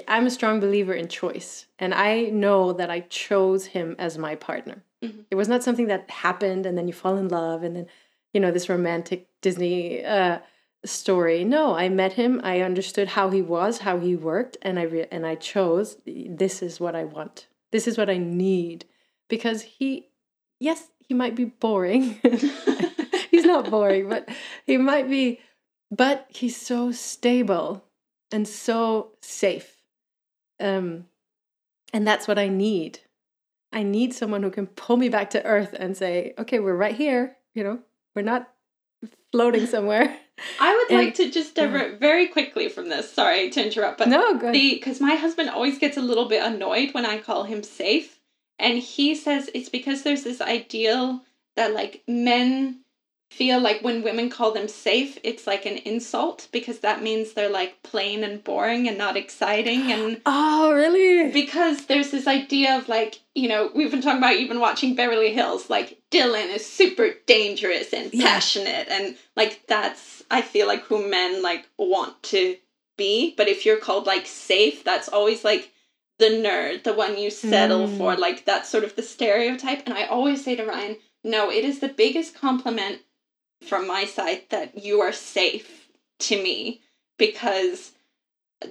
I'm 0.08 0.26
a 0.26 0.32
strong 0.32 0.60
believer 0.60 0.94
in 0.94 1.08
choice 1.08 1.68
and 1.78 1.94
I 1.94 2.24
know 2.24 2.74
that 2.74 2.90
I 2.90 3.02
chose 3.02 3.68
him 3.68 3.96
as 4.00 4.18
my 4.18 4.36
partner. 4.36 4.84
Mm-hmm. 5.04 5.22
It 5.30 5.36
was 5.36 5.48
not 5.48 5.64
something 5.64 5.88
that 5.88 6.10
happened 6.10 6.66
and 6.66 6.76
then 6.78 6.88
you 6.88 6.94
fall 6.94 7.18
in 7.18 7.28
love 7.28 7.64
and 7.64 7.76
then 7.76 7.88
you 8.34 8.42
know 8.42 8.52
this 8.52 8.68
romantic 8.68 9.28
Disney 9.42 10.04
uh, 10.04 10.40
story. 10.84 11.44
No, 11.44 11.76
I 11.76 11.90
met 11.90 12.14
him. 12.14 12.42
I 12.44 12.62
understood 12.62 13.10
how 13.10 13.30
he 13.30 13.42
was, 13.42 13.80
how 13.80 14.00
he 14.00 14.16
worked, 14.16 14.58
and 14.62 14.80
I 14.80 14.84
re- 14.84 15.08
and 15.12 15.26
I 15.26 15.36
chose 15.36 15.98
this 16.06 16.62
is 16.62 16.80
what 16.80 16.96
I 16.96 17.06
want. 17.06 17.48
This 17.72 17.88
is 17.88 17.98
what 17.98 18.10
I 18.10 18.18
need 18.18 18.86
because 19.28 19.62
he, 19.62 20.10
yes, 20.60 20.90
he 21.00 21.14
might 21.14 21.36
be 21.36 21.46
boring. 21.46 22.20
not 23.64 23.72
boring, 23.72 24.10
but 24.10 24.30
he 24.66 24.78
might 24.78 25.10
be. 25.10 25.40
But 25.92 26.26
he's 26.30 26.58
so 26.58 26.92
stable 26.92 27.84
and 28.32 28.48
so 28.48 29.12
safe. 29.22 29.78
Um, 30.60 31.06
and 31.94 32.08
that's 32.08 32.28
what 32.28 32.40
I 32.40 32.48
need. 32.48 33.00
I 33.72 33.84
need 33.84 34.14
someone 34.14 34.42
who 34.42 34.52
can 34.52 34.68
pull 34.68 34.98
me 34.98 35.10
back 35.10 35.30
to 35.32 35.46
earth 35.46 35.76
and 35.78 35.96
say, 35.96 36.34
okay, 36.40 36.60
we're 36.60 36.76
right 36.76 36.96
here. 36.96 37.38
You 37.54 37.64
know, 37.64 37.80
we're 38.16 38.22
not 38.22 38.50
floating 39.32 39.66
somewhere. 39.66 40.18
I 40.60 40.76
would 40.76 40.98
and, 40.98 41.06
like 41.06 41.16
to 41.16 41.32
just 41.32 41.56
divert 41.56 41.94
yeah. 41.94 41.98
very 41.98 42.28
quickly 42.28 42.70
from 42.70 42.90
this. 42.90 43.12
Sorry 43.12 43.50
to 43.52 43.66
interrupt, 43.66 43.98
but 43.98 44.10
no, 44.10 44.38
go 44.38 44.52
because 44.52 45.00
my 45.00 45.16
husband 45.16 45.50
always 45.50 45.78
gets 45.78 45.98
a 45.98 46.02
little 46.02 46.28
bit 46.28 46.44
annoyed 46.44 46.94
when 46.94 47.06
I 47.06 47.20
call 47.20 47.44
him 47.44 47.64
safe, 47.64 48.20
and 48.60 48.78
he 48.78 49.16
says 49.16 49.50
it's 49.54 49.70
because 49.70 50.04
there's 50.04 50.24
this 50.24 50.42
ideal 50.42 51.22
that 51.56 51.74
like 51.74 52.04
men 52.08 52.82
feel 53.30 53.60
like 53.60 53.82
when 53.82 54.04
women 54.04 54.30
call 54.30 54.52
them 54.52 54.68
safe, 54.68 55.18
it's 55.24 55.46
like 55.46 55.66
an 55.66 55.78
insult 55.80 56.48
because 56.52 56.80
that 56.80 57.04
means 57.04 57.34
they're 57.34 57.50
like 57.50 57.82
plain 57.84 58.24
and 58.24 58.44
boring 58.44 58.88
and 58.88 58.98
not 58.98 59.18
exciting 59.18 59.92
and 59.92 60.22
Oh, 60.26 60.72
really? 60.72 61.32
Because 61.32 61.88
there's 61.88 62.12
this 62.12 62.28
idea 62.28 62.78
of 62.78 62.88
like, 62.88 63.20
you 63.34 63.50
know, 63.50 63.70
we've 63.76 63.92
been 63.92 64.02
talking 64.02 64.20
about 64.20 64.36
even 64.36 64.60
watching 64.60 64.96
Beverly 64.96 65.34
Hills, 65.34 65.70
like 65.70 66.00
Dylan 66.12 66.54
is 66.54 66.66
super 66.66 67.10
dangerous 67.26 67.94
and 67.94 68.14
yeah. 68.14 68.24
passionate 68.24 68.88
and 68.90 69.18
like 69.36 69.62
that's 69.68 70.24
I 70.32 70.42
feel 70.42 70.68
like 70.68 70.84
who 70.84 71.10
men 71.10 71.42
like 71.44 71.68
want 71.78 72.22
to 72.24 72.56
be, 72.98 73.34
but 73.36 73.48
if 73.48 73.66
you're 73.66 73.78
called 73.78 74.06
like 74.06 74.28
safe, 74.28 74.84
that's 74.84 75.10
always 75.10 75.44
like 75.44 75.72
the 76.18 76.26
nerd, 76.28 76.84
the 76.84 76.94
one 76.94 77.18
you 77.18 77.30
settle 77.30 77.88
mm. 77.88 77.98
for, 77.98 78.16
like 78.16 78.46
that's 78.46 78.70
sort 78.70 78.84
of 78.84 78.96
the 78.96 79.04
stereotype. 79.04 79.84
And 79.86 79.94
I 79.94 80.06
always 80.06 80.44
say 80.44 80.56
to 80.56 80.66
Ryan, 80.66 80.98
no, 81.24 81.52
it 81.52 81.66
is 81.66 81.80
the 81.80 81.90
biggest 81.90 82.36
compliment 82.36 83.02
from 83.64 83.88
my 83.88 84.06
side 84.06 84.44
that 84.50 84.84
you 84.84 85.02
are 85.02 85.12
safe 85.12 85.90
to 86.20 86.42
me 86.42 86.82
because 87.18 87.92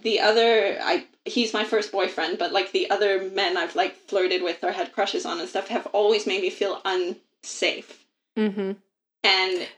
the 0.03 0.21
other 0.21 0.79
I 0.81 1.07
he's 1.25 1.55
my 1.55 1.65
first 1.65 1.93
boyfriend, 1.93 2.39
but 2.39 2.53
like 2.53 2.73
the 2.73 2.91
other 2.91 3.31
men 3.31 3.57
I've 3.57 3.77
like 3.77 3.97
flirted 3.97 4.43
with 4.43 4.63
or 4.63 4.73
had 4.73 4.93
crushes 4.93 5.25
on 5.25 5.41
and 5.41 5.49
stuff 5.49 5.69
have 5.69 5.87
always 5.89 6.27
made 6.27 6.43
me 6.43 6.51
feel 6.51 6.81
unsafe. 6.85 8.07
Mm-hmm. 8.37 8.73
And 9.25 9.69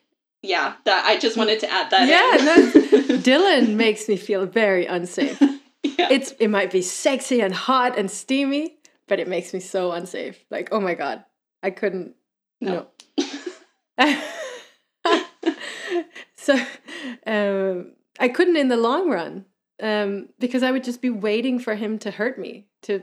yeah, 0.43 0.75
that 0.85 1.05
I 1.05 1.19
just 1.19 1.37
wanted 1.37 1.61
to 1.61 1.71
add 1.71 1.91
that. 1.91 2.09
Yeah, 2.09 2.45
no, 2.45 3.17
Dylan 3.19 3.75
makes 3.75 4.09
me 4.09 4.17
feel 4.17 4.47
very 4.47 4.87
unsafe. 4.87 5.41
yeah. 5.83 6.09
It's 6.11 6.33
it 6.39 6.49
might 6.49 6.71
be 6.71 6.83
sexy 6.83 7.41
and 7.41 7.55
hot 7.55 7.99
and 7.99 8.11
steamy, 8.11 8.77
but 9.09 9.21
it 9.21 9.29
makes 9.29 9.53
me 9.53 9.61
so 9.61 9.93
unsafe. 9.93 10.45
Like, 10.51 10.69
oh 10.73 10.81
my 10.81 10.95
god, 10.95 11.25
I 11.63 11.71
couldn't. 11.71 12.15
No. 12.61 12.87
no. 13.99 14.23
so 16.47 16.55
um, 17.27 17.93
I 18.21 18.29
couldn't 18.29 18.57
in 18.57 18.69
the 18.69 18.77
long 18.77 19.11
run 19.11 19.45
um, 19.83 20.29
because 20.39 20.63
I 20.63 20.71
would 20.71 20.85
just 20.85 21.03
be 21.03 21.11
waiting 21.11 21.59
for 21.59 21.75
him 21.75 21.99
to 22.01 22.11
hurt 22.11 22.39
me 22.39 22.67
to 22.83 23.03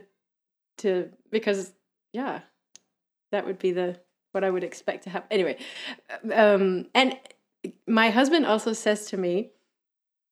to 0.79 1.09
because 1.29 1.73
yeah 2.13 2.39
that 3.31 3.45
would 3.45 3.59
be 3.59 3.71
the 3.71 3.99
what 4.31 4.43
I 4.43 4.49
would 4.49 4.63
expect 4.63 5.03
to 5.03 5.09
happen 5.11 5.27
anyway 5.29 5.57
um, 6.33 6.87
and 6.95 7.17
my 7.87 8.09
husband 8.09 8.45
also 8.45 8.73
says 8.73 9.05
to 9.07 9.17
me 9.17 9.51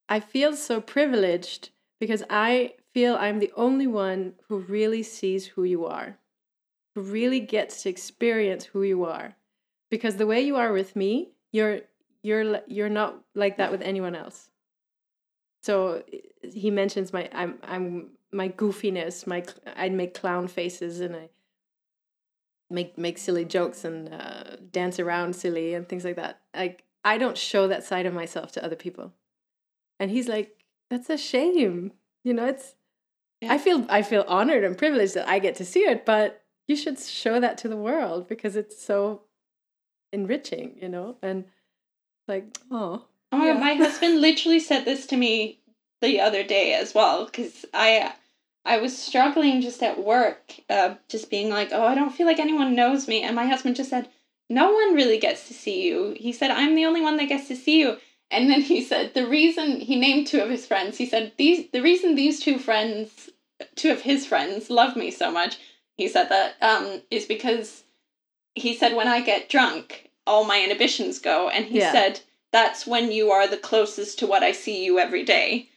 I 0.09 0.19
feel 0.19 0.55
so 0.55 0.81
privileged 0.81 1.69
because 1.99 2.23
I 2.29 2.73
feel 2.93 3.15
I'm 3.15 3.39
the 3.39 3.53
only 3.55 3.87
one 3.87 4.33
who 4.47 4.57
really 4.57 5.03
sees 5.03 5.45
who 5.45 5.63
you 5.63 5.85
are 5.85 6.17
who 6.95 7.01
really 7.01 7.39
gets 7.39 7.83
to 7.83 7.89
experience 7.89 8.65
who 8.65 8.81
you 8.81 9.05
are 9.05 9.35
because 9.91 10.15
the 10.15 10.27
way 10.27 10.41
you 10.41 10.55
are 10.55 10.73
with 10.73 10.95
me 10.95 11.33
you're 11.51 11.81
you're 12.23 12.61
you're 12.67 12.89
not 12.89 13.19
like 13.35 13.57
that 13.57 13.71
with 13.71 13.81
anyone 13.81 14.15
else. 14.15 14.49
So 15.61 16.03
he 16.43 16.71
mentions 16.71 17.13
my 17.13 17.29
i'm 17.33 17.59
i'm 17.63 18.09
my 18.31 18.49
goofiness 18.49 19.27
my 19.27 19.43
i'd 19.75 19.93
make 19.93 20.13
clown 20.13 20.47
faces 20.47 20.99
and 20.99 21.15
i 21.15 21.29
make 22.69 22.97
make 22.97 23.17
silly 23.17 23.45
jokes 23.45 23.83
and 23.83 24.13
uh, 24.13 24.55
dance 24.71 24.99
around 24.99 25.35
silly 25.35 25.73
and 25.73 25.87
things 25.87 26.05
like 26.05 26.15
that. 26.15 26.41
Like 26.55 26.83
i 27.03 27.17
don't 27.17 27.37
show 27.37 27.67
that 27.67 27.83
side 27.83 28.05
of 28.05 28.13
myself 28.13 28.51
to 28.53 28.63
other 28.63 28.75
people. 28.75 29.13
And 29.99 30.09
he's 30.09 30.27
like 30.27 30.57
that's 30.89 31.09
a 31.09 31.17
shame. 31.17 31.93
You 32.23 32.33
know 32.33 32.45
it's 32.45 32.75
yeah. 33.41 33.53
i 33.53 33.57
feel 33.57 33.85
i 33.89 34.03
feel 34.03 34.23
honored 34.27 34.63
and 34.63 34.77
privileged 34.77 35.15
that 35.15 35.27
i 35.27 35.39
get 35.39 35.55
to 35.55 35.65
see 35.65 35.79
it 35.79 36.05
but 36.05 36.43
you 36.67 36.75
should 36.75 36.99
show 36.99 37.39
that 37.39 37.57
to 37.57 37.67
the 37.67 37.75
world 37.75 38.27
because 38.27 38.55
it's 38.55 38.81
so 38.81 39.23
enriching 40.13 40.77
you 40.79 40.87
know? 40.87 41.17
And 41.21 41.45
like, 42.27 42.45
oh. 42.69 43.05
Oh, 43.31 43.45
yeah. 43.45 43.53
my 43.53 43.73
husband 43.75 44.21
literally 44.21 44.59
said 44.59 44.85
this 44.85 45.05
to 45.07 45.17
me 45.17 45.59
the 46.01 46.19
other 46.19 46.43
day 46.43 46.73
as 46.73 46.93
well 46.93 47.25
because 47.25 47.65
I 47.73 48.13
I 48.63 48.77
was 48.77 48.97
struggling 48.97 49.61
just 49.61 49.81
at 49.81 50.03
work, 50.03 50.53
uh, 50.69 50.95
just 51.07 51.31
being 51.31 51.49
like, 51.49 51.69
oh, 51.71 51.83
I 51.83 51.95
don't 51.95 52.13
feel 52.13 52.27
like 52.27 52.39
anyone 52.39 52.75
knows 52.75 53.07
me, 53.07 53.23
and 53.23 53.35
my 53.35 53.47
husband 53.47 53.75
just 53.75 53.89
said, 53.89 54.07
no 54.51 54.71
one 54.71 54.93
really 54.93 55.17
gets 55.17 55.47
to 55.47 55.53
see 55.53 55.87
you. 55.87 56.13
He 56.17 56.31
said, 56.31 56.51
I'm 56.51 56.75
the 56.75 56.85
only 56.85 57.01
one 57.01 57.17
that 57.17 57.29
gets 57.29 57.47
to 57.47 57.55
see 57.55 57.79
you. 57.79 57.97
And 58.29 58.49
then 58.49 58.61
he 58.61 58.83
said 58.83 59.13
the 59.13 59.27
reason 59.27 59.79
he 59.79 59.95
named 59.97 60.27
two 60.27 60.41
of 60.41 60.49
his 60.49 60.65
friends. 60.65 60.97
He 60.97 61.05
said 61.05 61.33
these 61.37 61.69
the 61.71 61.81
reason 61.81 62.15
these 62.15 62.39
two 62.39 62.59
friends, 62.59 63.29
two 63.75 63.91
of 63.91 64.01
his 64.01 64.25
friends, 64.25 64.69
love 64.69 64.95
me 64.95 65.11
so 65.11 65.31
much. 65.31 65.57
He 65.97 66.07
said 66.07 66.29
that 66.29 66.55
um, 66.61 67.01
is 67.09 67.25
because 67.25 67.83
he 68.55 68.75
said 68.75 68.95
when 68.95 69.07
I 69.07 69.21
get 69.21 69.49
drunk, 69.49 70.10
all 70.25 70.43
my 70.45 70.61
inhibitions 70.61 71.19
go. 71.19 71.49
And 71.49 71.65
he 71.65 71.79
yeah. 71.79 71.91
said, 71.91 72.21
that's 72.51 72.85
when 72.85 73.11
you 73.11 73.31
are 73.31 73.47
the 73.47 73.57
closest 73.57 74.19
to 74.19 74.27
what 74.27 74.43
I 74.43 74.51
see 74.51 74.83
you 74.83 74.99
every 74.99 75.23
day. 75.23 75.69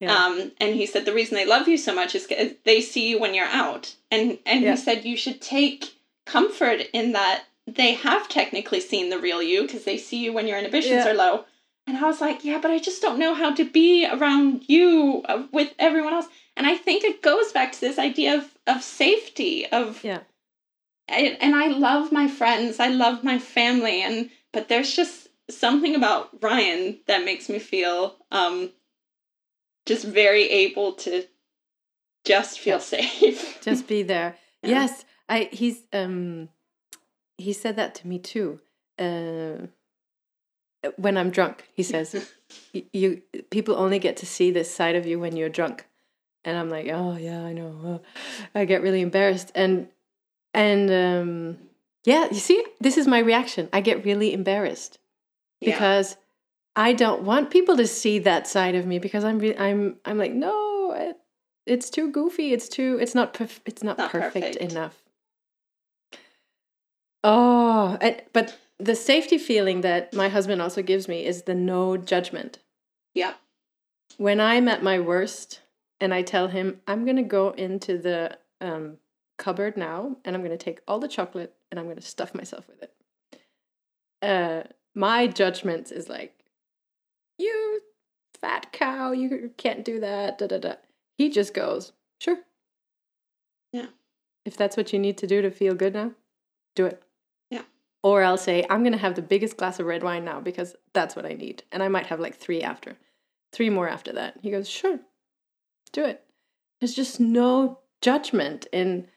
Yeah. 0.00 0.14
Um, 0.14 0.52
and 0.60 0.74
he 0.74 0.86
said 0.86 1.04
the 1.04 1.14
reason 1.14 1.34
they 1.34 1.46
love 1.46 1.66
you 1.66 1.76
so 1.76 1.94
much 1.94 2.14
is 2.14 2.28
they 2.64 2.80
see 2.80 3.10
you 3.10 3.18
when 3.18 3.34
you're 3.34 3.46
out. 3.46 3.94
And 4.10 4.38
and 4.46 4.62
yeah. 4.62 4.72
he 4.72 4.76
said 4.76 5.04
you 5.04 5.16
should 5.16 5.40
take 5.40 5.94
comfort 6.24 6.82
in 6.92 7.12
that 7.12 7.44
they 7.66 7.94
have 7.94 8.28
technically 8.28 8.80
seen 8.80 9.10
the 9.10 9.18
real 9.18 9.42
you 9.42 9.62
because 9.62 9.84
they 9.84 9.98
see 9.98 10.22
you 10.22 10.32
when 10.32 10.46
your 10.46 10.58
inhibitions 10.58 11.04
are 11.04 11.14
low. 11.14 11.44
And 11.86 11.96
I 11.96 12.02
was 12.02 12.20
like, 12.20 12.44
yeah, 12.44 12.58
but 12.60 12.70
I 12.70 12.78
just 12.78 13.00
don't 13.00 13.18
know 13.18 13.34
how 13.34 13.54
to 13.54 13.64
be 13.64 14.06
around 14.06 14.64
you 14.68 15.22
uh, 15.24 15.44
with 15.52 15.72
everyone 15.78 16.12
else. 16.12 16.26
And 16.54 16.66
I 16.66 16.76
think 16.76 17.02
it 17.02 17.22
goes 17.22 17.50
back 17.52 17.72
to 17.72 17.80
this 17.80 17.98
idea 17.98 18.36
of 18.36 18.54
of 18.66 18.82
safety 18.82 19.66
of 19.66 20.04
yeah 20.04 20.20
and 21.08 21.54
I 21.54 21.68
love 21.68 22.12
my 22.12 22.28
friends, 22.28 22.80
I 22.80 22.88
love 22.88 23.24
my 23.24 23.38
family, 23.38 24.02
and 24.02 24.30
but 24.52 24.68
there's 24.68 24.94
just 24.94 25.28
something 25.50 25.94
about 25.94 26.42
Ryan 26.42 27.00
that 27.06 27.24
makes 27.24 27.48
me 27.48 27.58
feel 27.58 28.16
um, 28.30 28.70
just 29.86 30.04
very 30.04 30.44
able 30.44 30.92
to 30.94 31.24
just 32.24 32.60
feel 32.60 32.80
safe. 32.80 33.58
just 33.62 33.88
be 33.88 34.02
there. 34.02 34.36
Yeah. 34.62 34.70
Yes, 34.70 35.04
I 35.28 35.48
he's 35.50 35.82
um 35.92 36.48
he 37.38 37.52
said 37.52 37.76
that 37.76 37.94
to 37.96 38.06
me 38.06 38.18
too. 38.18 38.60
Uh, 38.98 39.68
when 40.96 41.16
I'm 41.16 41.30
drunk, 41.30 41.68
he 41.72 41.82
says, 41.94 42.30
you, 42.72 42.84
you 42.92 43.22
people 43.50 43.76
only 43.76 43.98
get 43.98 44.16
to 44.18 44.26
see 44.26 44.50
this 44.50 44.72
side 44.74 44.96
of 44.96 45.06
you 45.06 45.18
when 45.18 45.36
you're 45.36 45.48
drunk. 45.48 45.86
And 46.44 46.56
I'm 46.56 46.70
like, 46.70 46.88
oh 46.88 47.16
yeah, 47.16 47.42
I 47.42 47.52
know. 47.52 48.00
I 48.54 48.64
get 48.64 48.82
really 48.82 49.00
embarrassed, 49.00 49.50
and 49.54 49.88
and 50.58 50.90
um, 50.90 51.58
yeah, 52.04 52.26
you 52.32 52.40
see, 52.40 52.64
this 52.80 52.98
is 52.98 53.06
my 53.06 53.20
reaction. 53.20 53.68
I 53.72 53.80
get 53.80 54.04
really 54.04 54.32
embarrassed 54.32 54.98
yeah. 55.60 55.72
because 55.72 56.16
I 56.74 56.94
don't 56.94 57.22
want 57.22 57.50
people 57.50 57.76
to 57.76 57.86
see 57.86 58.18
that 58.18 58.48
side 58.48 58.74
of 58.74 58.84
me 58.84 58.98
because 58.98 59.22
I'm 59.22 59.38
re- 59.38 59.56
I'm 59.56 59.98
I'm 60.04 60.18
like 60.18 60.32
no, 60.32 60.92
it, 60.92 61.16
it's 61.64 61.88
too 61.88 62.10
goofy. 62.10 62.52
It's 62.52 62.68
too 62.68 62.98
it's 63.00 63.14
not 63.14 63.32
perf- 63.32 63.60
it's 63.66 63.84
not, 63.84 63.98
not 63.98 64.10
perfect, 64.10 64.56
perfect, 64.56 64.72
enough. 64.72 65.00
Oh, 67.22 67.96
and, 68.00 68.20
but 68.32 68.58
the 68.78 68.96
safety 68.96 69.38
feeling 69.38 69.82
that 69.82 70.12
my 70.12 70.28
husband 70.28 70.60
also 70.60 70.82
gives 70.82 71.06
me 71.06 71.24
is 71.24 71.42
the 71.42 71.54
no 71.54 71.96
judgment. 71.96 72.58
Yeah. 73.14 73.34
When 74.16 74.40
I'm 74.40 74.66
at 74.66 74.82
my 74.82 74.98
worst 74.98 75.60
and 76.00 76.12
I 76.12 76.22
tell 76.22 76.48
him, 76.48 76.80
I'm 76.86 77.04
going 77.04 77.16
to 77.16 77.22
go 77.22 77.50
into 77.50 77.98
the 77.98 78.38
um, 78.60 78.98
cupboard 79.38 79.76
now 79.76 80.16
and 80.24 80.34
I'm 80.34 80.42
going 80.42 80.56
to 80.56 80.62
take 80.62 80.80
all 80.86 80.98
the 80.98 81.08
chocolate 81.08 81.54
and 81.70 81.78
I'm 81.78 81.86
going 81.86 81.96
to 81.96 82.02
stuff 82.02 82.34
myself 82.34 82.66
with 82.68 82.82
it. 82.82 82.92
Uh, 84.20 84.64
my 84.94 85.26
judgment 85.26 85.92
is 85.92 86.08
like, 86.08 86.34
you 87.38 87.80
fat 88.40 88.72
cow, 88.72 89.12
you 89.12 89.52
can't 89.56 89.84
do 89.84 90.00
that. 90.00 90.38
Da, 90.38 90.46
da, 90.46 90.58
da. 90.58 90.74
He 91.16 91.28
just 91.30 91.54
goes, 91.54 91.92
sure. 92.20 92.38
Yeah. 93.72 93.86
If 94.44 94.56
that's 94.56 94.76
what 94.76 94.92
you 94.92 94.98
need 94.98 95.18
to 95.18 95.26
do 95.26 95.42
to 95.42 95.50
feel 95.50 95.74
good 95.74 95.94
now, 95.94 96.12
do 96.74 96.86
it. 96.86 97.02
Yeah. 97.50 97.62
Or 98.02 98.22
I'll 98.22 98.36
say, 98.36 98.66
I'm 98.68 98.82
going 98.82 98.92
to 98.92 98.98
have 98.98 99.14
the 99.14 99.22
biggest 99.22 99.56
glass 99.56 99.78
of 99.78 99.86
red 99.86 100.02
wine 100.02 100.24
now 100.24 100.40
because 100.40 100.74
that's 100.94 101.14
what 101.14 101.26
I 101.26 101.34
need. 101.34 101.62
And 101.70 101.82
I 101.82 101.88
might 101.88 102.06
have 102.06 102.20
like 102.20 102.36
three 102.36 102.62
after, 102.62 102.96
three 103.52 103.70
more 103.70 103.88
after 103.88 104.12
that. 104.14 104.38
He 104.42 104.50
goes, 104.50 104.68
sure, 104.68 104.98
do 105.92 106.04
it. 106.04 106.24
There's 106.80 106.94
just 106.94 107.20
no 107.20 107.80
judgment 108.00 108.66
in, 108.72 109.08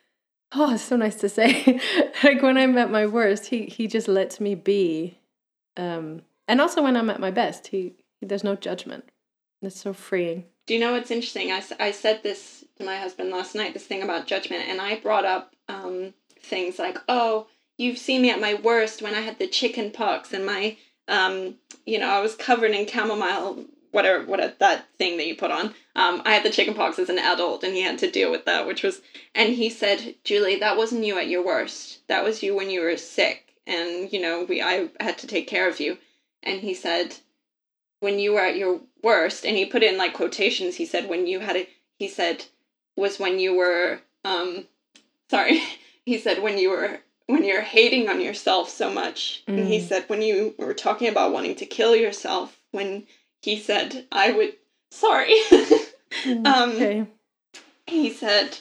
oh, 0.53 0.73
it's 0.73 0.83
so 0.83 0.95
nice 0.95 1.15
to 1.15 1.29
say. 1.29 1.79
like 2.23 2.41
when 2.41 2.57
I'm 2.57 2.77
at 2.77 2.91
my 2.91 3.05
worst, 3.05 3.47
he, 3.47 3.65
he 3.65 3.87
just 3.87 4.07
lets 4.07 4.39
me 4.39 4.55
be. 4.55 5.19
Um, 5.77 6.21
and 6.47 6.59
also 6.59 6.81
when 6.81 6.97
I'm 6.97 7.09
at 7.09 7.19
my 7.19 7.31
best, 7.31 7.67
he, 7.67 7.93
there's 8.21 8.43
no 8.43 8.55
judgment. 8.55 9.05
It's 9.61 9.79
so 9.79 9.93
freeing. 9.93 10.45
Do 10.67 10.73
you 10.73 10.79
know 10.79 10.93
what's 10.93 11.11
interesting? 11.11 11.51
I, 11.51 11.61
I 11.79 11.91
said 11.91 12.23
this 12.23 12.63
to 12.77 12.85
my 12.85 12.97
husband 12.97 13.29
last 13.29 13.55
night, 13.55 13.73
this 13.73 13.85
thing 13.85 14.03
about 14.03 14.27
judgment, 14.27 14.63
and 14.67 14.81
I 14.81 14.99
brought 14.99 15.25
up 15.25 15.55
um, 15.67 16.13
things 16.39 16.79
like, 16.79 16.97
oh, 17.07 17.47
you've 17.77 17.97
seen 17.97 18.21
me 18.21 18.29
at 18.29 18.41
my 18.41 18.55
worst 18.55 19.01
when 19.01 19.15
I 19.15 19.21
had 19.21 19.39
the 19.39 19.47
chicken 19.47 19.91
pox 19.91 20.33
and 20.33 20.45
my, 20.45 20.77
um, 21.07 21.55
you 21.85 21.99
know, 21.99 22.09
I 22.09 22.21
was 22.21 22.35
covered 22.35 22.71
in 22.71 22.87
chamomile, 22.87 23.65
whatever, 23.91 24.25
what 24.25 24.59
that 24.59 24.85
thing 24.97 25.17
that 25.17 25.27
you 25.27 25.35
put 25.35 25.51
on. 25.51 25.67
Um, 25.95 26.21
I 26.25 26.33
had 26.33 26.43
the 26.43 26.49
chicken 26.49 26.73
pox 26.73 26.97
as 26.99 27.09
an 27.09 27.19
adult, 27.19 27.63
and 27.63 27.73
he 27.73 27.81
had 27.81 27.99
to 27.99 28.11
deal 28.11 28.31
with 28.31 28.45
that, 28.45 28.65
which 28.65 28.83
was, 28.83 29.01
and 29.35 29.53
he 29.53 29.69
said, 29.69 30.15
Julie, 30.23 30.59
that 30.59 30.77
wasn't 30.77 31.03
you 31.05 31.17
at 31.17 31.27
your 31.27 31.43
worst. 31.45 32.07
That 32.07 32.23
was 32.23 32.41
you 32.43 32.55
when 32.55 32.69
you 32.69 32.81
were 32.81 32.97
sick, 32.97 33.53
and 33.67 34.11
you 34.11 34.21
know, 34.21 34.45
we, 34.47 34.61
I 34.61 34.89
had 34.99 35.17
to 35.19 35.27
take 35.27 35.47
care 35.47 35.67
of 35.69 35.79
you. 35.79 35.97
And 36.43 36.61
he 36.61 36.73
said, 36.73 37.15
when 37.99 38.19
you 38.19 38.33
were 38.33 38.41
at 38.41 38.57
your 38.57 38.81
worst 39.03 39.45
and 39.45 39.55
he 39.55 39.65
put 39.65 39.83
in 39.83 39.97
like 39.97 40.13
quotations 40.13 40.75
he 40.75 40.85
said 40.85 41.07
when 41.07 41.25
you 41.27 41.39
had 41.39 41.55
a 41.55 41.67
he 41.97 42.07
said 42.07 42.43
was 42.97 43.19
when 43.19 43.39
you 43.39 43.55
were 43.55 43.99
um 44.25 44.65
sorry 45.29 45.61
he 46.05 46.17
said 46.17 46.41
when 46.41 46.57
you 46.57 46.69
were 46.69 46.99
when 47.27 47.43
you're 47.43 47.61
hating 47.61 48.09
on 48.09 48.19
yourself 48.19 48.69
so 48.69 48.91
much 48.91 49.43
and 49.47 49.67
he 49.67 49.79
Mm. 49.79 49.87
said 49.87 50.03
when 50.07 50.21
you 50.21 50.53
were 50.57 50.73
talking 50.73 51.07
about 51.07 51.31
wanting 51.31 51.55
to 51.55 51.65
kill 51.65 51.95
yourself 51.95 52.59
when 52.71 53.05
he 53.41 53.59
said 53.59 54.05
i 54.11 54.31
would 54.31 54.55
sorry. 54.91 55.33
Um 56.27 56.71
okay. 56.71 57.05
he 57.87 58.09
said 58.11 58.59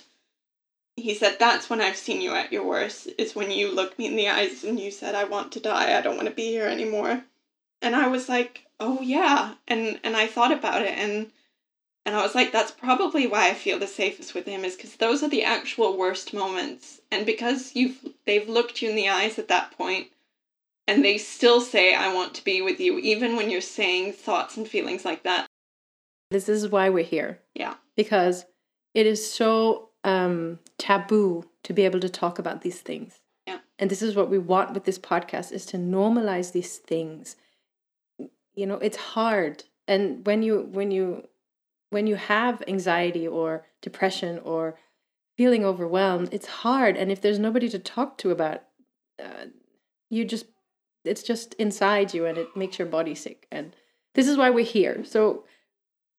he 0.95 1.15
said 1.15 1.37
that's 1.39 1.69
when 1.69 1.81
i've 1.81 1.97
seen 1.97 2.21
you 2.21 2.33
at 2.33 2.53
your 2.53 2.65
worst 2.65 3.09
is 3.19 3.35
when 3.35 3.51
you 3.51 3.75
looked 3.75 3.99
me 3.99 4.07
in 4.07 4.15
the 4.15 4.29
eyes 4.29 4.63
and 4.63 4.79
you 4.79 4.93
said 4.93 5.17
i 5.17 5.25
want 5.25 5.51
to 5.53 5.61
die. 5.61 5.99
I 5.99 6.01
don't 6.01 6.17
want 6.17 6.29
to 6.29 6.35
be 6.35 6.49
here 6.49 6.67
anymore 6.67 7.25
and 7.83 7.97
i 7.97 8.07
was 8.07 8.29
like 8.29 8.67
oh 8.79 9.01
yeah. 9.03 9.55
And 9.67 9.99
and 10.05 10.17
i 10.17 10.27
thought 10.29 10.53
about 10.53 10.83
it 10.83 10.97
and 10.97 11.33
and 12.07 12.14
i 12.14 12.23
was 12.23 12.35
like 12.37 12.53
that's 12.53 12.71
probably 12.71 13.27
why 13.27 13.49
i 13.49 13.55
feel 13.55 13.79
the 13.79 13.87
safest 13.87 14.35
with 14.35 14.47
him 14.47 14.64
is 14.64 14.77
because 14.77 14.97
those 14.97 15.23
are 15.23 15.29
the 15.29 15.45
actual 15.45 15.99
worst 15.99 16.33
moments. 16.33 17.01
And 17.11 17.27
because 17.27 17.75
you've 17.75 17.99
they've 18.27 18.49
looked 18.49 18.81
you 18.81 18.90
in 18.90 18.97
the 18.97 19.09
eyes 19.09 19.38
at 19.38 19.49
that 19.49 19.73
point 19.73 20.09
and 20.90 21.05
they 21.05 21.16
still 21.18 21.61
say 21.61 21.94
i 21.94 22.12
want 22.12 22.35
to 22.35 22.44
be 22.44 22.61
with 22.62 22.81
you 22.81 22.98
even 22.98 23.37
when 23.37 23.48
you're 23.50 23.61
saying 23.61 24.12
thoughts 24.12 24.57
and 24.57 24.66
feelings 24.68 25.05
like 25.05 25.22
that 25.22 25.46
This 26.31 26.48
is 26.48 26.68
why 26.68 26.88
we're 26.90 27.05
here. 27.05 27.40
Yeah. 27.55 27.74
Because 27.96 28.46
it 28.94 29.07
is 29.07 29.20
so 29.33 29.90
um, 30.05 30.61
taboo 30.79 31.44
to 31.64 31.72
be 31.72 31.85
able 31.85 32.00
to 32.00 32.09
talk 32.09 32.38
about 32.38 32.62
these 32.62 32.81
things. 32.81 33.20
Yeah. 33.46 33.59
And 33.79 33.90
this 33.90 34.03
is 34.03 34.14
what 34.14 34.31
we 34.31 34.38
want 34.38 34.72
with 34.72 34.85
this 34.85 34.98
podcast 34.98 35.50
is 35.53 35.66
to 35.66 35.76
normalize 35.76 36.53
these 36.53 36.79
things. 36.79 37.37
You 38.55 38.66
know, 38.66 38.76
it's 38.76 38.96
hard. 38.96 39.64
And 39.88 40.24
when 40.24 40.42
you 40.42 40.68
when 40.70 40.90
you 40.92 41.26
when 41.90 42.07
you 42.07 42.14
have 42.14 42.62
anxiety 42.68 43.26
or 43.26 43.66
depression 43.83 44.38
or 44.44 44.79
feeling 45.37 45.64
overwhelmed, 45.64 46.29
it's 46.31 46.46
hard. 46.46 46.96
And 46.96 47.11
if 47.11 47.20
there's 47.20 47.40
nobody 47.40 47.68
to 47.70 47.79
talk 47.79 48.18
to 48.18 48.31
about, 48.31 48.62
uh, 49.20 49.46
you 50.09 50.24
just 50.24 50.46
it's 51.05 51.23
just 51.23 51.55
inside 51.55 52.15
you 52.15 52.27
and 52.27 52.39
it 52.39 52.57
makes 52.57 52.79
your 52.79 52.89
body 52.89 53.15
sick. 53.15 53.47
And 53.51 53.75
this 54.15 54.29
is 54.29 54.37
why 54.37 54.51
we're 54.51 54.65
here. 54.65 55.05
So 55.05 55.45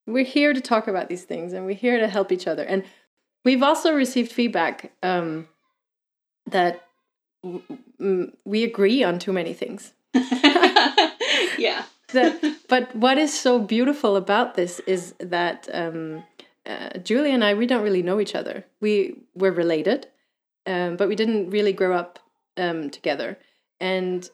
we're 0.07 0.23
here 0.23 0.53
to 0.53 0.61
talk 0.61 0.87
about 0.87 1.09
these 1.09 1.23
things 1.23 1.53
and 1.53 1.65
we're 1.65 1.75
here 1.75 1.99
to 1.99 2.07
help 2.07 2.31
each 2.31 2.47
other 2.47 2.63
and 2.63 2.83
we've 3.45 3.63
also 3.63 3.93
received 3.93 4.31
feedback 4.31 4.91
um, 5.03 5.47
that 6.47 6.87
w- 7.43 8.31
we 8.45 8.63
agree 8.63 9.03
on 9.03 9.19
too 9.19 9.31
many 9.31 9.53
things 9.53 9.93
yeah 11.57 11.83
that, 12.13 12.57
but 12.67 12.95
what 12.95 13.17
is 13.17 13.37
so 13.37 13.59
beautiful 13.59 14.15
about 14.15 14.55
this 14.55 14.79
is 14.81 15.13
that 15.19 15.69
um, 15.71 16.23
uh, 16.65 16.97
Julie 16.99 17.31
and 17.31 17.43
I 17.43 17.53
we 17.53 17.65
don't 17.65 17.83
really 17.83 18.03
know 18.03 18.19
each 18.19 18.35
other. 18.35 18.65
We 18.79 19.15
were 19.33 19.51
related, 19.51 20.07
um, 20.65 20.95
but 20.97 21.07
we 21.07 21.15
didn't 21.15 21.49
really 21.49 21.73
grow 21.73 21.95
up 21.95 22.19
um, 22.57 22.89
together. 22.89 23.37
And 23.79 24.29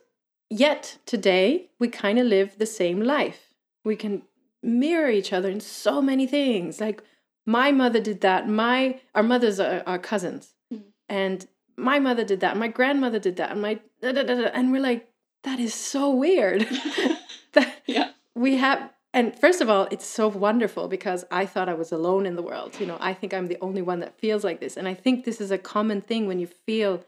yet 0.49 0.97
today 1.05 1.69
we 1.79 1.87
kind 1.87 2.19
of 2.19 2.25
live 2.25 2.57
the 2.57 2.65
same 2.65 3.01
life. 3.01 3.53
We 3.83 3.95
can 3.95 4.23
mirror 4.63 5.09
each 5.09 5.31
other 5.33 5.49
in 5.49 5.59
so 5.59 6.01
many 6.01 6.27
things. 6.27 6.79
Like 6.81 7.01
my 7.45 7.71
mother 7.71 7.99
did 8.01 8.21
that. 8.21 8.47
My 8.49 8.99
our 9.15 9.23
mothers 9.23 9.59
are, 9.59 9.83
are 9.85 9.99
cousins, 9.99 10.53
Mhm. 10.73 10.83
and 11.09 11.47
my 11.77 11.99
mother 11.99 12.23
did 12.23 12.39
that. 12.41 12.57
My 12.57 12.67
grandmother 12.67 13.19
did 13.19 13.35
that. 13.37 13.51
And 13.51 13.61
my 13.61 13.75
da, 14.01 14.11
da, 14.11 14.23
da, 14.23 14.35
da, 14.35 14.49
and 14.53 14.71
we're 14.71 14.81
like 14.81 15.07
that 15.43 15.59
is 15.59 15.73
so 15.73 16.09
weird. 16.13 16.67
that 17.53 17.73
yeah 17.85 18.11
we 18.35 18.57
have 18.57 18.91
and 19.13 19.37
first 19.39 19.61
of 19.61 19.69
all 19.69 19.87
it's 19.89 20.05
so 20.05 20.27
wonderful 20.27 20.87
because 20.89 21.23
i 21.31 21.45
thought 21.45 21.69
i 21.69 21.73
was 21.73 21.91
alone 21.93 22.25
in 22.25 22.35
the 22.35 22.41
world 22.41 22.77
you 22.79 22.85
know 22.85 22.97
i 22.99 23.13
think 23.13 23.33
i'm 23.33 23.47
the 23.47 23.57
only 23.61 23.81
one 23.81 23.99
that 24.01 24.19
feels 24.19 24.43
like 24.43 24.59
this 24.59 24.75
and 24.77 24.87
i 24.87 24.93
think 24.93 25.23
this 25.23 25.39
is 25.39 25.49
a 25.49 25.57
common 25.57 26.01
thing 26.01 26.27
when 26.27 26.39
you 26.39 26.45
feel 26.45 27.03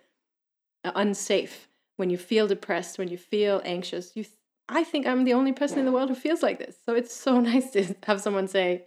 uh, 0.86 0.92
unsafe 0.96 1.68
when 2.00 2.10
you 2.10 2.18
feel 2.18 2.48
depressed 2.48 2.98
when 2.98 3.08
you 3.08 3.18
feel 3.18 3.62
anxious 3.66 4.16
you 4.16 4.26
i 4.68 4.84
think 4.84 5.06
i'm 5.06 5.24
the 5.24 5.34
only 5.34 5.52
person 5.52 5.80
in 5.80 5.86
the 5.86 5.92
world 5.92 6.10
who 6.10 6.16
feels 6.16 6.42
like 6.42 6.60
this 6.60 6.76
so 6.86 6.96
it's 6.96 7.14
so 7.14 7.40
nice 7.52 7.72
to 7.72 7.96
have 8.04 8.22
someone 8.22 8.48
say 8.48 8.84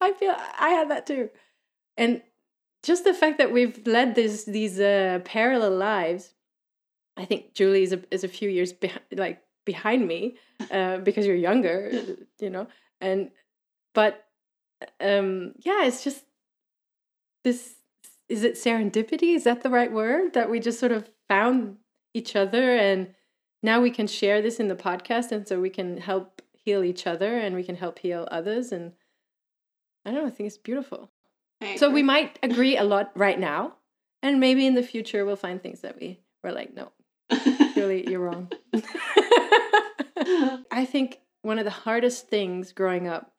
i 0.00 0.12
feel 0.12 0.34
i 0.58 0.70
had 0.70 0.90
that 0.90 1.06
too 1.06 1.28
and 1.96 2.22
just 2.82 3.04
the 3.04 3.14
fact 3.14 3.38
that 3.38 3.52
we've 3.52 3.86
led 3.86 4.14
this 4.14 4.44
these 4.44 4.78
uh, 4.78 5.18
parallel 5.24 5.76
lives 5.76 6.34
i 7.16 7.24
think 7.24 7.54
julie 7.54 7.82
is 7.82 7.92
a, 7.92 8.00
is 8.10 8.24
a 8.24 8.28
few 8.28 8.48
years 8.48 8.72
behind 8.72 9.02
like 9.12 9.42
behind 9.68 10.08
me 10.08 10.34
uh, 10.70 10.96
because 10.96 11.26
you're 11.26 11.36
younger, 11.36 11.92
you 12.40 12.48
know. 12.48 12.66
And 13.00 13.30
but 13.94 14.24
um, 14.98 15.52
yeah, 15.58 15.84
it's 15.84 16.02
just 16.02 16.24
this. 17.44 17.74
Is 18.28 18.44
it 18.44 18.54
serendipity? 18.54 19.34
Is 19.34 19.44
that 19.44 19.62
the 19.62 19.70
right 19.70 19.92
word? 19.92 20.34
That 20.34 20.50
we 20.50 20.58
just 20.60 20.80
sort 20.80 20.92
of 20.92 21.08
found 21.28 21.76
each 22.14 22.36
other, 22.36 22.76
and 22.76 23.14
now 23.62 23.80
we 23.80 23.90
can 23.90 24.06
share 24.06 24.42
this 24.42 24.60
in 24.60 24.68
the 24.68 24.74
podcast, 24.74 25.32
and 25.32 25.46
so 25.46 25.60
we 25.60 25.70
can 25.70 25.98
help 25.98 26.42
heal 26.52 26.84
each 26.84 27.06
other, 27.06 27.38
and 27.38 27.54
we 27.54 27.64
can 27.64 27.76
help 27.76 27.98
heal 27.98 28.28
others. 28.30 28.72
And 28.72 28.92
I 30.04 30.10
don't 30.10 30.22
know. 30.22 30.26
I 30.26 30.30
think 30.30 30.48
it's 30.48 30.58
beautiful. 30.58 31.10
So 31.76 31.90
we 31.90 32.04
might 32.04 32.38
agree 32.42 32.76
a 32.76 32.84
lot 32.84 33.10
right 33.16 33.38
now, 33.38 33.74
and 34.22 34.38
maybe 34.38 34.64
in 34.66 34.74
the 34.74 34.82
future 34.82 35.24
we'll 35.24 35.36
find 35.36 35.60
things 35.60 35.80
that 35.80 35.98
we 36.00 36.20
were 36.44 36.52
like, 36.52 36.72
no, 36.72 36.92
really 37.76 38.08
you're 38.08 38.20
wrong. 38.20 38.52
I 40.70 40.86
think 40.88 41.20
one 41.42 41.58
of 41.58 41.64
the 41.64 41.70
hardest 41.70 42.28
things 42.28 42.72
growing 42.72 43.08
up 43.08 43.32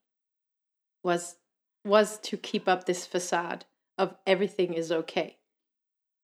was 1.04 1.38
was 1.86 2.20
to 2.20 2.38
keep 2.38 2.68
up 2.68 2.86
this 2.86 3.06
facade 3.06 3.66
of 3.98 4.16
everything 4.28 4.74
is 4.74 4.92
okay. 4.92 5.38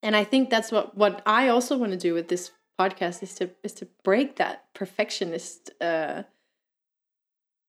And 0.06 0.16
I 0.16 0.24
think 0.24 0.52
that's 0.52 0.72
what 0.72 0.96
what 0.96 1.24
I 1.26 1.48
also 1.48 1.78
want 1.78 1.92
to 1.92 1.98
do 1.98 2.14
with 2.14 2.28
this 2.28 2.52
podcast 2.80 3.24
is 3.24 3.34
to 3.36 3.50
is 3.64 3.74
to 3.74 3.88
break 4.04 4.36
that 4.36 4.66
perfectionist 4.76 5.72
uh 5.82 6.24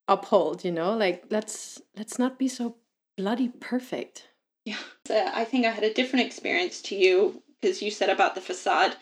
uphold, 0.07 0.63
you 0.63 0.71
know? 0.71 0.93
Like 0.95 1.25
let's 1.31 1.81
let's 1.97 2.19
not 2.19 2.39
be 2.39 2.47
so 2.47 2.77
bloody 3.17 3.49
perfect. 3.49 4.29
Yeah. 4.67 4.85
So 5.07 5.31
I 5.33 5.45
think 5.45 5.65
I 5.65 5.71
had 5.71 5.83
a 5.83 5.95
different 5.95 6.27
experience 6.27 6.83
to 6.83 6.95
you 6.95 7.43
because 7.59 7.81
you 7.81 7.91
said 7.91 8.11
about 8.11 8.35
the 8.35 8.43
facade. 8.43 8.97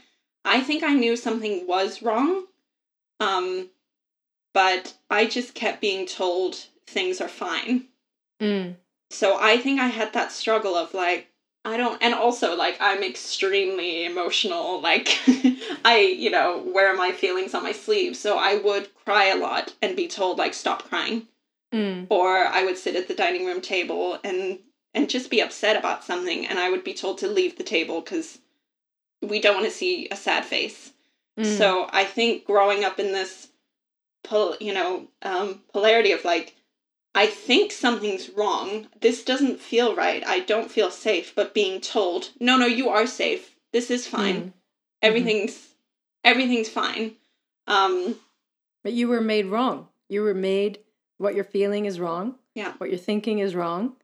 I 0.45 0.61
think 0.61 0.85
I 0.85 0.95
knew 0.95 1.17
something 1.17 1.67
was 1.67 2.03
wrong. 2.03 2.45
Um 3.19 3.69
but 4.53 4.95
I 5.11 5.27
just 5.27 5.57
kept 5.57 5.81
being 5.81 6.07
told 6.07 6.55
things 6.87 7.21
are 7.21 7.29
fine. 7.29 7.87
Mm. 8.41 8.77
So 9.11 9.37
I 9.41 9.57
think 9.57 9.81
I 9.81 9.89
had 9.89 10.13
that 10.13 10.31
struggle 10.31 10.77
of 10.77 10.95
like 10.95 11.34
I 11.67 11.77
don't, 11.79 12.01
and 12.03 12.13
also 12.15 12.55
like 12.57 12.77
I'm 12.81 13.03
extremely 13.03 14.05
emotional. 14.05 14.81
Like 14.81 15.19
I, 15.85 16.15
you 16.19 16.31
know, 16.31 16.63
wear 16.75 16.95
my 16.97 17.13
feelings 17.13 17.55
on 17.55 17.63
my 17.63 17.73
sleeve, 17.73 18.17
so 18.17 18.37
I 18.39 18.57
would 18.57 18.95
cry 19.05 19.27
a 19.27 19.37
lot 19.37 19.75
and 19.81 19.97
be 19.97 20.07
told 20.09 20.39
like 20.39 20.55
stop 20.55 20.85
crying, 20.85 21.29
Mm. 21.73 22.07
or 22.09 22.37
I 22.47 22.65
would 22.65 22.79
sit 22.79 22.95
at 22.95 23.09
the 23.09 23.15
dining 23.15 23.47
room 23.47 23.61
table 23.61 24.19
and 24.23 24.61
and 24.93 25.11
just 25.11 25.29
be 25.31 25.41
upset 25.41 25.77
about 25.77 26.05
something, 26.05 26.47
and 26.47 26.59
I 26.59 26.71
would 26.71 26.85
be 26.85 26.95
told 26.95 27.19
to 27.19 27.29
leave 27.29 27.57
the 27.57 27.65
table 27.65 28.01
because 28.01 28.39
we 29.23 29.41
don't 29.41 29.55
want 29.55 29.67
to 29.67 29.73
see 29.73 30.07
a 30.11 30.17
sad 30.17 30.45
face. 30.45 30.93
Mm. 31.39 31.47
So 31.59 31.89
I 31.93 32.05
think 32.05 32.45
growing 32.45 32.85
up 32.85 33.01
in 33.01 33.13
this, 33.13 33.49
pol- 34.23 34.57
you 34.61 34.73
know, 34.73 35.09
um, 35.23 35.63
polarity 35.73 36.13
of 36.13 36.25
like, 36.25 36.55
I 37.15 37.27
think 37.27 37.71
something's 37.73 38.31
wrong. 38.31 38.89
This 39.01 39.25
doesn't 39.25 39.61
feel 39.61 39.95
right. 39.95 40.27
I 40.27 40.41
don't 40.41 40.71
feel 40.71 40.91
safe. 40.91 41.35
But 41.35 41.55
being 41.55 41.81
told, 41.81 42.31
no, 42.41 42.57
no, 42.57 42.67
you 42.67 42.89
are 42.89 43.07
safe. 43.07 43.55
This 43.73 43.91
is 43.91 44.07
fine. 44.07 44.37
Mm. 44.37 44.53
Everything's 45.03 45.69
everything's 46.25 46.69
fine. 46.69 47.15
Um, 47.67 48.17
But 48.83 48.93
you 48.93 49.09
were 49.09 49.21
made 49.21 49.47
wrong. 49.47 49.89
You 50.09 50.23
were 50.23 50.35
made 50.35 50.81
what 51.19 51.35
you're 51.35 51.45
feeling 51.45 51.87
is 51.87 52.01
wrong. 52.01 52.35
Yeah. 52.55 52.75
What 52.79 52.91
you're 52.91 52.99
thinking 52.99 53.39
is 53.39 53.55
wrong. 53.55 53.97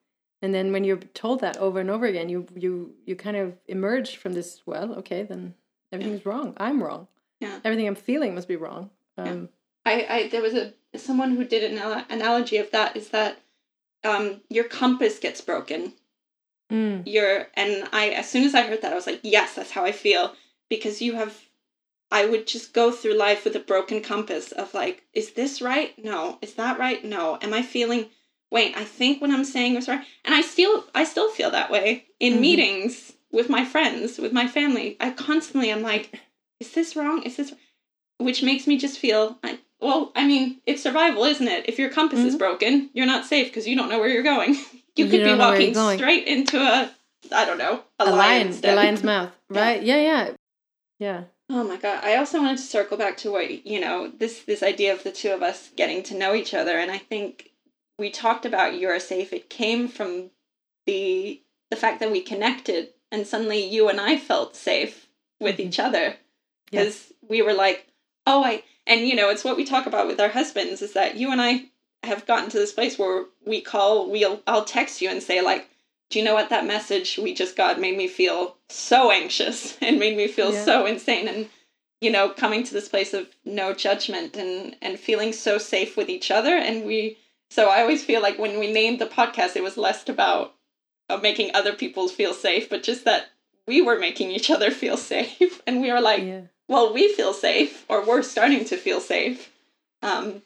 And 0.42 0.54
then 0.54 0.72
when 0.72 0.84
you're 0.84 0.96
told 0.96 1.40
that 1.40 1.58
over 1.58 1.80
and 1.80 1.90
over 1.90 2.06
again, 2.06 2.28
you 2.28 2.46
you 2.54 2.94
you 3.04 3.16
kind 3.16 3.36
of 3.36 3.58
emerge 3.66 4.16
from 4.16 4.32
this, 4.32 4.62
well, 4.66 4.94
okay, 4.94 5.22
then 5.22 5.54
everything's 5.92 6.24
wrong. 6.24 6.54
I'm 6.56 6.82
wrong. 6.82 7.08
Yeah. 7.40 7.58
Everything 7.64 7.86
I'm 7.88 7.94
feeling 7.94 8.34
must 8.34 8.48
be 8.48 8.56
wrong. 8.56 8.90
Yeah. 9.18 9.24
Um 9.24 9.48
I, 9.84 10.06
I 10.08 10.28
there 10.28 10.42
was 10.42 10.54
a 10.54 10.72
someone 10.96 11.36
who 11.36 11.44
did 11.44 11.62
an 11.70 11.78
anal- 11.78 12.04
analogy 12.10 12.56
of 12.56 12.70
that 12.72 12.96
is 12.96 13.08
that 13.10 13.38
um, 14.04 14.40
your 14.48 14.64
compass 14.64 15.18
gets 15.18 15.40
broken. 15.40 15.92
Mm, 16.70 17.02
you're 17.04 17.48
and 17.54 17.88
i 17.92 18.10
as 18.10 18.30
soon 18.30 18.44
as 18.44 18.54
i 18.54 18.62
heard 18.62 18.80
that 18.82 18.92
i 18.92 18.94
was 18.94 19.04
like 19.08 19.18
yes 19.24 19.56
that's 19.56 19.72
how 19.72 19.84
i 19.84 19.90
feel 19.90 20.36
because 20.68 21.02
you 21.02 21.14
have 21.16 21.36
i 22.12 22.24
would 22.24 22.46
just 22.46 22.72
go 22.72 22.92
through 22.92 23.14
life 23.14 23.44
with 23.44 23.56
a 23.56 23.60
broken 23.72 24.00
compass 24.00 24.52
of 24.52 24.72
like 24.72 25.02
is 25.12 25.32
this 25.32 25.60
right? 25.60 25.92
No. 26.04 26.38
Is 26.40 26.54
that 26.54 26.78
right? 26.78 27.04
No. 27.04 27.38
Am 27.42 27.52
i 27.52 27.62
feeling 27.62 28.06
wait 28.52 28.76
i 28.76 28.84
think 28.84 29.20
what 29.20 29.30
i'm 29.32 29.44
saying 29.44 29.74
is 29.74 29.88
right. 29.88 30.04
And 30.24 30.32
i 30.32 30.42
still 30.42 30.84
i 30.94 31.02
still 31.02 31.28
feel 31.30 31.50
that 31.50 31.72
way 31.72 32.04
in 32.20 32.34
Mhm. 32.34 32.40
meetings 32.40 33.14
with 33.32 33.48
my 33.48 33.64
friends 33.64 34.18
with 34.18 34.32
my 34.32 34.46
family. 34.46 34.96
I 35.00 35.10
constantly 35.10 35.72
I'm 35.72 35.82
like 35.82 36.20
is 36.60 36.70
this 36.70 36.94
wrong? 36.94 37.24
Is 37.24 37.36
this 37.36 37.52
which 38.18 38.44
makes 38.44 38.68
me 38.68 38.78
just 38.78 38.98
feel 39.00 39.40
I, 39.42 39.58
well 39.80 40.12
i 40.14 40.26
mean 40.26 40.60
it's 40.66 40.82
survival 40.82 41.24
isn't 41.24 41.48
it 41.48 41.68
if 41.68 41.78
your 41.78 41.90
compass 41.90 42.20
is 42.20 42.34
Mhm. 42.34 42.38
broken 42.38 42.90
you're 42.92 43.06
not 43.06 43.24
safe 43.26 43.46
because 43.48 43.66
you 43.66 43.76
don't 43.76 43.88
know 43.88 43.98
where 43.98 44.08
you're 44.08 44.22
going 44.22 44.54
you 44.96 45.04
You 45.04 45.04
could 45.06 45.10
be 45.10 45.18
where 45.18 45.28
you're 45.28 45.38
walking 45.38 45.74
straight 45.98 46.26
into 46.26 46.58
a 46.58 46.90
i 47.32 47.44
don't 47.44 47.58
know 47.58 47.82
a, 47.98 48.04
a 48.04 48.06
lion, 48.06 48.16
lion's 48.16 48.60
the 48.60 48.74
lion's 48.74 49.02
mouth. 49.04 49.32
Right? 49.50 49.82
Yeah, 49.82 49.96
yeah. 49.96 50.30
Yeah. 50.98 51.22
oh 51.50 51.64
my 51.64 51.76
god 51.76 52.04
i 52.04 52.16
also 52.16 52.38
wanted 52.40 52.58
to 52.58 52.62
circle 52.62 52.96
back 52.96 53.16
to 53.18 53.30
what 53.30 53.66
you 53.66 53.80
know 53.80 54.08
this 54.08 54.42
this 54.42 54.62
idea 54.62 54.92
of 54.92 55.02
the 55.02 55.12
two 55.12 55.30
of 55.30 55.42
us 55.42 55.70
getting 55.76 56.02
to 56.04 56.14
know 56.14 56.34
each 56.34 56.52
other 56.54 56.78
and 56.78 56.90
i 56.90 56.98
think 56.98 57.50
we 57.98 58.10
talked 58.10 58.44
about 58.46 58.78
you're 58.78 58.98
safe 59.00 59.32
it 59.32 59.48
came 59.50 59.88
from 59.88 60.30
the 60.86 61.40
the 61.70 61.76
fact 61.76 62.00
that 62.00 62.10
we 62.10 62.20
connected 62.20 62.88
and 63.12 63.26
suddenly 63.26 63.64
you 63.64 63.88
and 63.88 64.00
i 64.00 64.16
felt 64.16 64.54
safe 64.56 65.06
with 65.40 65.56
Mhm. 65.56 65.66
each 65.66 65.78
other 65.78 66.16
Yeah. 66.70 66.84
because 66.84 67.12
we 67.26 67.42
were 67.42 67.54
like 67.54 67.86
oh 68.26 68.44
i 68.44 68.62
and 68.86 69.06
you 69.06 69.14
know 69.14 69.28
it's 69.30 69.44
what 69.44 69.56
we 69.56 69.64
talk 69.64 69.86
about 69.86 70.06
with 70.06 70.20
our 70.20 70.28
husbands 70.28 70.82
is 70.82 70.92
that 70.92 71.16
you 71.16 71.30
and 71.32 71.40
i 71.40 71.64
have 72.02 72.26
gotten 72.26 72.48
to 72.50 72.58
this 72.58 72.72
place 72.72 72.98
where 72.98 73.24
we 73.46 73.60
call 73.60 74.10
we'll 74.10 74.40
i'll 74.46 74.64
text 74.64 75.00
you 75.02 75.08
and 75.10 75.22
say 75.22 75.40
like 75.42 75.68
do 76.10 76.18
you 76.18 76.24
know 76.24 76.34
what 76.34 76.48
that 76.50 76.66
message 76.66 77.18
we 77.22 77.32
just 77.34 77.56
got 77.56 77.80
made 77.80 77.96
me 77.96 78.08
feel 78.08 78.56
so 78.68 79.10
anxious 79.10 79.76
and 79.82 79.98
made 79.98 80.16
me 80.16 80.26
feel 80.28 80.52
Yeah. 80.52 80.64
so 80.64 80.86
insane 80.86 81.28
and 81.28 81.48
you 82.00 82.10
know 82.10 82.30
coming 82.30 82.62
to 82.64 82.72
this 82.72 82.88
place 82.88 83.12
of 83.12 83.28
no 83.44 83.74
judgment 83.74 84.36
and 84.36 84.76
and 84.80 84.98
feeling 84.98 85.32
so 85.32 85.58
safe 85.58 85.96
with 85.96 86.08
each 86.08 86.30
other 86.30 86.56
and 86.56 86.84
we 86.86 87.18
so 87.50 87.68
i 87.68 87.80
always 87.82 88.02
feel 88.04 88.22
like 88.22 88.38
when 88.38 88.58
we 88.58 88.72
named 88.72 88.98
the 88.98 89.06
podcast 89.06 89.56
it 89.56 89.62
was 89.62 89.76
less 89.76 90.08
about 90.08 90.54
uh, 91.10 91.18
making 91.18 91.54
other 91.54 91.74
people 91.74 92.08
feel 92.08 92.32
safe 92.32 92.70
but 92.70 92.82
just 92.82 93.04
that 93.04 93.26
we 93.66 93.82
were 93.82 93.98
making 93.98 94.30
each 94.30 94.50
other 94.50 94.70
feel 94.70 94.96
safe 94.96 95.62
and 95.66 95.80
we 95.80 95.92
were 95.92 96.00
like 96.00 96.22
yeah. 96.22 96.42
well, 96.68 96.92
we 96.94 97.12
feel 97.14 97.32
safe, 97.32 97.84
or 97.88 98.04
we're 98.06 98.22
starting 98.22 98.64
to 98.66 98.76
feel 98.76 99.00
safe. 99.00 99.50
Um, 100.02 100.42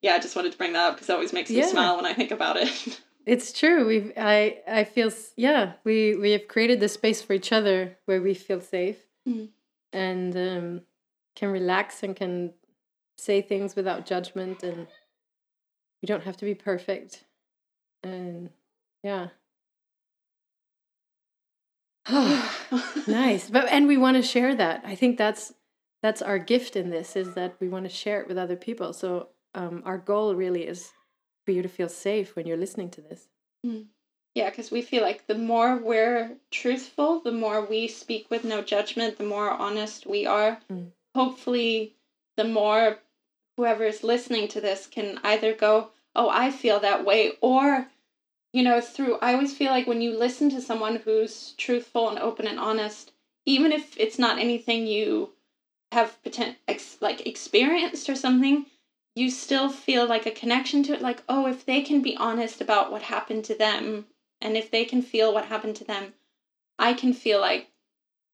yeah, 0.00 0.14
I 0.14 0.18
just 0.18 0.34
wanted 0.34 0.52
to 0.52 0.58
bring 0.58 0.72
that 0.72 0.88
up 0.88 0.94
because 0.94 1.08
it 1.08 1.12
always 1.12 1.32
makes 1.32 1.50
me 1.50 1.56
Yeah. 1.58 1.66
smile 1.66 1.96
when 1.96 2.06
I 2.06 2.14
think 2.14 2.30
about 2.30 2.56
it. 2.56 3.00
It's 3.24 3.52
true. 3.52 3.86
We've 3.86 4.10
I 4.16 4.58
I 4.66 4.82
feel 4.82 5.12
yeah, 5.36 5.74
we 5.84 6.16
we 6.16 6.32
have 6.32 6.48
created 6.48 6.80
this 6.80 6.94
space 6.94 7.22
for 7.22 7.34
each 7.34 7.52
other 7.52 7.96
where 8.06 8.20
we 8.20 8.34
feel 8.34 8.60
safe 8.60 8.96
Mhm. 9.28 9.50
and 9.92 10.36
um 10.36 10.80
can 11.36 11.50
relax 11.52 12.02
and 12.02 12.16
can 12.16 12.52
say 13.16 13.40
things 13.40 13.76
without 13.76 14.06
judgment 14.06 14.64
and 14.64 14.88
we 16.02 16.06
don't 16.06 16.24
have 16.24 16.36
to 16.38 16.44
be 16.44 16.56
perfect. 16.56 17.22
And 18.02 18.50
yeah. 19.04 19.28
nice. 23.06 23.50
But 23.50 23.68
and 23.68 23.86
we 23.86 23.96
want 23.96 24.16
to 24.16 24.22
share 24.22 24.54
that. 24.54 24.82
I 24.84 24.94
think 24.94 25.18
that's 25.18 25.52
that's 26.02 26.22
our 26.22 26.38
gift 26.38 26.76
in 26.76 26.90
this 26.90 27.14
is 27.14 27.34
that 27.34 27.56
we 27.60 27.68
want 27.68 27.84
to 27.84 27.88
share 27.88 28.20
it 28.20 28.28
with 28.28 28.38
other 28.38 28.56
people. 28.56 28.92
So 28.92 29.28
um 29.54 29.82
our 29.84 29.98
goal 29.98 30.34
really 30.34 30.66
is 30.66 30.90
for 31.44 31.52
you 31.52 31.62
to 31.62 31.68
feel 31.68 31.88
safe 31.88 32.34
when 32.36 32.46
you're 32.46 32.56
listening 32.56 32.90
to 32.90 33.00
this. 33.00 33.28
yeah, 34.34 34.48
because 34.48 34.70
we 34.70 34.82
feel 34.82 35.02
like 35.02 35.26
the 35.26 35.36
more 35.36 35.76
we're 35.76 36.36
truthful, 36.50 37.20
the 37.20 37.32
more 37.32 37.64
we 37.64 37.86
speak 37.86 38.30
with 38.30 38.44
no 38.44 38.62
judgment, 38.62 39.18
the 39.18 39.24
more 39.24 39.50
honest 39.50 40.06
we 40.06 40.26
are. 40.26 40.58
Mm. 40.70 40.92
Hopefully, 41.14 41.96
the 42.36 42.44
more 42.44 42.98
whoever 43.56 43.84
is 43.84 44.02
listening 44.02 44.48
to 44.48 44.60
this 44.60 44.86
can 44.86 45.20
either 45.22 45.52
go, 45.52 45.90
Oh, 46.14 46.30
I 46.30 46.50
feel 46.50 46.80
that 46.80 47.04
way, 47.04 47.32
or 47.40 47.86
you 48.52 48.62
know, 48.62 48.80
through 48.80 49.18
I 49.20 49.32
always 49.32 49.54
feel 49.54 49.70
like 49.70 49.86
when 49.86 50.02
you 50.02 50.16
listen 50.16 50.50
to 50.50 50.60
someone 50.60 50.96
who's 50.96 51.52
truthful 51.56 52.08
and 52.08 52.18
open 52.18 52.46
and 52.46 52.58
honest, 52.58 53.12
even 53.46 53.72
if 53.72 53.98
it's 53.98 54.18
not 54.18 54.38
anything 54.38 54.86
you 54.86 55.32
have 55.92 56.22
potent 56.22 56.56
ex- 56.68 56.98
like 57.00 57.26
experienced 57.26 58.08
or 58.08 58.14
something, 58.14 58.66
you 59.14 59.30
still 59.30 59.68
feel 59.68 60.06
like 60.06 60.26
a 60.26 60.30
connection 60.30 60.82
to 60.84 60.94
it. 60.94 61.02
Like, 61.02 61.22
oh, 61.28 61.46
if 61.46 61.64
they 61.64 61.82
can 61.82 62.02
be 62.02 62.16
honest 62.16 62.60
about 62.60 62.90
what 62.90 63.02
happened 63.02 63.44
to 63.46 63.54
them, 63.54 64.06
and 64.40 64.56
if 64.56 64.70
they 64.70 64.84
can 64.84 65.02
feel 65.02 65.32
what 65.32 65.46
happened 65.46 65.76
to 65.76 65.84
them, 65.84 66.14
I 66.78 66.94
can 66.94 67.12
feel 67.12 67.40
like 67.40 67.68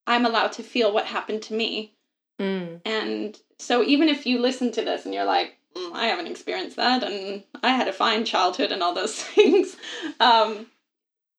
I'm 0.07 0.25
allowed 0.25 0.53
to 0.53 0.63
feel 0.63 0.93
what 0.93 1.07
happened 1.07 1.43
to 1.43 1.55
me. 1.55 1.93
Mm. 2.41 2.81
And 2.85 3.41
so, 3.59 3.85
even 3.85 4.09
if 4.09 4.27
you 4.27 4.39
listen 4.39 4.73
to 4.73 4.83
this 4.83 5.05
and 5.05 5.13
you're 5.13 5.25
like, 5.25 5.51
"Mm, 5.51 5.58
I 5.95 6.07
haven't 6.07 6.27
experienced 6.29 6.77
that, 6.77 7.03
and 7.03 7.43
I 7.63 7.71
had 7.71 7.89
a 7.89 7.93
fine 7.93 8.25
childhood 8.25 8.73
and 8.73 8.83
all 8.83 8.95
those 8.95 9.15
things, 9.35 9.77
um, 10.21 10.67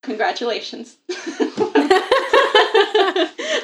congratulations. 0.03 0.97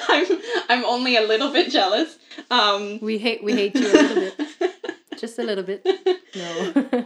I'm 0.07 0.25
I'm 0.69 0.85
only 0.85 1.15
a 1.17 1.21
little 1.21 1.51
bit 1.51 1.71
jealous. 1.71 2.17
Um, 2.49 2.99
We 3.01 3.17
hate 3.17 3.43
we 3.43 3.53
hate 3.53 3.75
you 3.75 3.87
a 3.87 3.91
little 3.91 4.15
bit. 4.15 4.35
Just 5.17 5.39
a 5.39 5.43
little 5.43 5.63
bit. 5.63 5.85
No. 6.35 7.03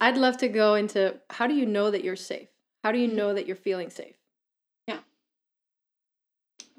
I'd 0.00 0.16
love 0.16 0.36
to 0.38 0.48
go 0.48 0.74
into 0.74 1.16
how 1.30 1.46
do 1.46 1.54
you 1.54 1.66
know 1.66 1.90
that 1.90 2.02
you're 2.04 2.16
safe? 2.16 2.48
How 2.84 2.92
do 2.92 2.98
you 2.98 3.08
know 3.08 3.34
that 3.34 3.46
you're 3.46 3.56
feeling 3.56 3.90
safe? 3.90 4.16
Yeah. 4.86 4.98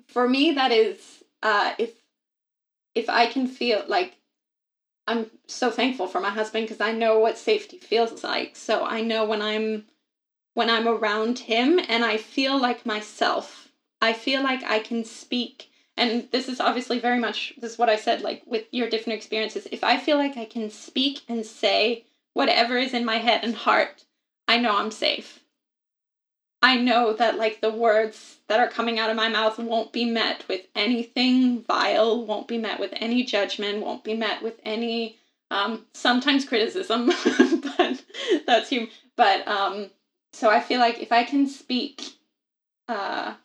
For 0.07 0.27
me 0.27 0.51
that 0.53 0.71
is 0.71 1.23
uh 1.43 1.73
if 1.77 1.91
if 2.95 3.09
i 3.09 3.27
can 3.27 3.45
feel 3.47 3.83
like 3.87 4.15
i'm 5.07 5.29
so 5.47 5.71
thankful 5.71 6.07
for 6.07 6.19
my 6.19 6.29
husband 6.29 6.65
because 6.65 6.81
i 6.81 6.91
know 6.91 7.19
what 7.19 7.37
safety 7.37 7.77
feels 7.77 8.23
like. 8.23 8.55
So 8.55 8.85
i 8.85 9.01
know 9.01 9.25
when 9.25 9.41
i'm 9.41 9.85
when 10.53 10.69
i'm 10.69 10.87
around 10.87 11.39
him 11.39 11.79
and 11.87 12.03
i 12.03 12.17
feel 12.17 12.59
like 12.59 12.85
myself. 12.85 13.69
I 14.01 14.13
feel 14.13 14.43
like 14.43 14.63
i 14.63 14.79
can 14.79 15.03
speak. 15.05 15.69
And 15.99 16.27
this 16.31 16.47
is 16.47 16.59
obviously 16.59 16.99
very 16.99 17.19
much 17.19 17.53
this 17.59 17.73
is 17.73 17.77
what 17.77 17.89
i 17.89 17.95
said 17.95 18.21
like 18.21 18.43
with 18.45 18.65
your 18.71 18.89
different 18.89 19.17
experiences. 19.17 19.67
If 19.71 19.83
i 19.83 19.97
feel 19.97 20.17
like 20.17 20.37
i 20.37 20.45
can 20.45 20.69
speak 20.69 21.21
and 21.27 21.45
say 21.45 22.05
whatever 22.33 22.77
is 22.77 22.93
in 22.93 23.05
my 23.05 23.17
head 23.17 23.43
and 23.43 23.55
heart 23.55 24.05
i 24.47 24.57
know 24.57 24.77
i'm 24.77 24.91
safe 24.91 25.39
I 26.61 26.77
know 26.77 27.13
that 27.13 27.37
like 27.37 27.61
the 27.61 27.71
words 27.71 28.37
that 28.47 28.59
are 28.59 28.67
coming 28.67 28.97
out 28.97 29.09
of 29.09 29.15
my 29.15 29.29
mouth 29.29 29.59
won't 29.59 29.91
be 29.91 30.05
met 30.05 30.47
with 30.47 30.61
anything 30.75 31.63
vile, 31.63 32.25
won't 32.25 32.47
be 32.47 32.57
met 32.57 32.79
with 32.79 32.93
any 32.95 33.23
judgment, 33.23 33.83
won't 33.83 34.03
be 34.03 34.15
met 34.15 34.41
with 34.41 34.59
any 34.63 35.17
um 35.51 35.85
sometimes 35.93 36.45
criticism, 36.45 37.07
but 37.77 38.03
that's 38.45 38.69
human. 38.69 38.89
But 39.15 39.47
um 39.47 39.91
so 40.33 40.49
I 40.49 40.59
feel 40.59 40.79
like 40.79 41.01
if 41.01 41.11
I 41.11 41.23
can 41.23 41.47
speak 41.47 42.01
uh 42.87 43.35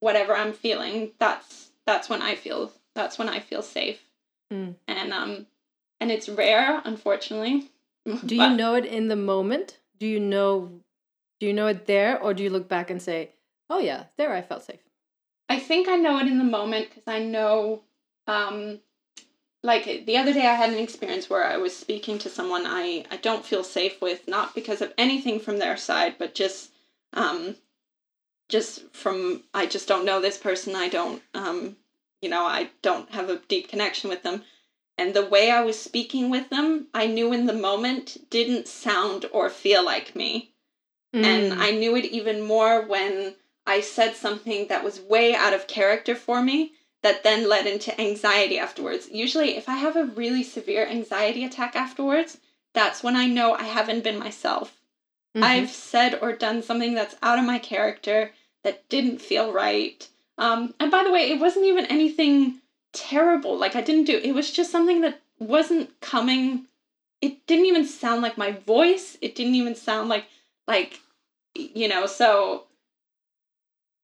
whatever 0.00 0.34
I'm 0.34 0.52
feeling, 0.52 1.12
that's 1.18 1.70
that's 1.86 2.08
when 2.08 2.22
I 2.22 2.34
feel 2.34 2.72
that's 2.94 3.18
when 3.18 3.28
I 3.28 3.38
feel 3.38 3.62
safe. 3.62 4.00
Mm. 4.52 4.74
And 4.88 5.12
um 5.12 5.46
and 6.00 6.10
it's 6.10 6.28
rare, 6.28 6.82
unfortunately. 6.84 7.70
Do 8.26 8.34
you 8.36 8.50
know 8.50 8.74
it 8.74 8.84
in 8.84 9.08
the 9.08 9.16
moment? 9.16 9.78
Do 9.98 10.06
you 10.06 10.18
know 10.20 10.80
do 11.40 11.46
you 11.46 11.52
know 11.52 11.66
it 11.68 11.86
there 11.86 12.20
or 12.20 12.34
do 12.34 12.42
you 12.42 12.50
look 12.50 12.68
back 12.68 12.90
and 12.90 13.00
say, 13.00 13.32
Oh 13.70 13.78
yeah, 13.78 14.04
there 14.16 14.32
I 14.32 14.42
felt 14.42 14.64
safe. 14.64 14.80
I 15.48 15.58
think 15.58 15.88
I 15.88 15.96
know 15.96 16.18
it 16.18 16.26
in 16.26 16.38
the 16.38 16.44
moment 16.44 16.88
because 16.88 17.04
I 17.06 17.20
know, 17.20 17.82
um, 18.26 18.80
like 19.62 20.04
the 20.06 20.16
other 20.16 20.32
day 20.32 20.46
I 20.46 20.54
had 20.54 20.70
an 20.70 20.78
experience 20.78 21.28
where 21.28 21.44
I 21.44 21.56
was 21.56 21.76
speaking 21.76 22.18
to 22.18 22.28
someone 22.28 22.64
I, 22.66 23.04
I 23.10 23.16
don't 23.16 23.44
feel 23.44 23.64
safe 23.64 24.00
with, 24.00 24.28
not 24.28 24.54
because 24.54 24.82
of 24.82 24.92
anything 24.98 25.40
from 25.40 25.58
their 25.58 25.76
side, 25.76 26.16
but 26.18 26.34
just, 26.34 26.70
um, 27.12 27.56
just 28.48 28.94
from, 28.94 29.42
I 29.52 29.66
just 29.66 29.88
don't 29.88 30.04
know 30.04 30.20
this 30.20 30.38
person. 30.38 30.74
I 30.74 30.88
don't, 30.88 31.22
um, 31.34 31.76
you 32.22 32.28
know, 32.28 32.44
I 32.44 32.70
don't 32.82 33.10
have 33.10 33.30
a 33.30 33.40
deep 33.48 33.68
connection 33.68 34.10
with 34.10 34.22
them. 34.22 34.44
And 34.96 35.14
the 35.14 35.26
way 35.26 35.50
I 35.50 35.60
was 35.62 35.78
speaking 35.78 36.30
with 36.30 36.50
them, 36.50 36.88
I 36.92 37.06
knew 37.06 37.32
in 37.32 37.46
the 37.46 37.52
moment 37.52 38.28
didn't 38.30 38.66
sound 38.66 39.26
or 39.32 39.48
feel 39.48 39.84
like 39.84 40.16
me. 40.16 40.54
Mm. 41.14 41.24
And 41.24 41.62
I 41.62 41.70
knew 41.70 41.96
it 41.96 42.04
even 42.06 42.42
more 42.42 42.82
when 42.82 43.34
I 43.66 43.80
said 43.80 44.14
something 44.14 44.68
that 44.68 44.84
was 44.84 45.00
way 45.00 45.34
out 45.34 45.52
of 45.52 45.66
character 45.66 46.14
for 46.14 46.42
me 46.42 46.72
that 47.02 47.22
then 47.22 47.48
led 47.48 47.66
into 47.66 47.98
anxiety 48.00 48.58
afterwards. 48.58 49.08
Usually, 49.10 49.56
if 49.56 49.68
I 49.68 49.76
have 49.76 49.96
a 49.96 50.04
really 50.04 50.42
severe 50.42 50.86
anxiety 50.86 51.44
attack 51.44 51.76
afterwards, 51.76 52.38
that's 52.74 53.02
when 53.02 53.16
I 53.16 53.26
know 53.26 53.54
I 53.54 53.64
haven't 53.64 54.04
been 54.04 54.18
myself. 54.18 54.78
Mm-hmm. 55.34 55.44
I've 55.44 55.70
said 55.70 56.18
or 56.20 56.32
done 56.32 56.62
something 56.62 56.94
that's 56.94 57.16
out 57.22 57.38
of 57.38 57.44
my 57.44 57.58
character 57.58 58.32
that 58.64 58.88
didn't 58.88 59.20
feel 59.20 59.52
right. 59.52 60.06
Um, 60.36 60.74
and 60.80 60.90
by 60.90 61.04
the 61.04 61.12
way, 61.12 61.30
it 61.30 61.40
wasn't 61.40 61.66
even 61.66 61.86
anything 61.86 62.60
terrible. 62.92 63.56
Like 63.56 63.76
I 63.76 63.80
didn't 63.80 64.04
do 64.04 64.20
it 64.22 64.32
was 64.32 64.50
just 64.50 64.72
something 64.72 65.02
that 65.02 65.20
wasn't 65.38 66.00
coming 66.00 66.66
it 67.20 67.46
didn't 67.46 67.66
even 67.66 67.84
sound 67.84 68.22
like 68.22 68.38
my 68.38 68.52
voice. 68.52 69.18
It 69.20 69.34
didn't 69.34 69.56
even 69.56 69.74
sound 69.74 70.08
like 70.08 70.26
like 70.68 71.00
you 71.54 71.88
know, 71.88 72.06
so 72.06 72.66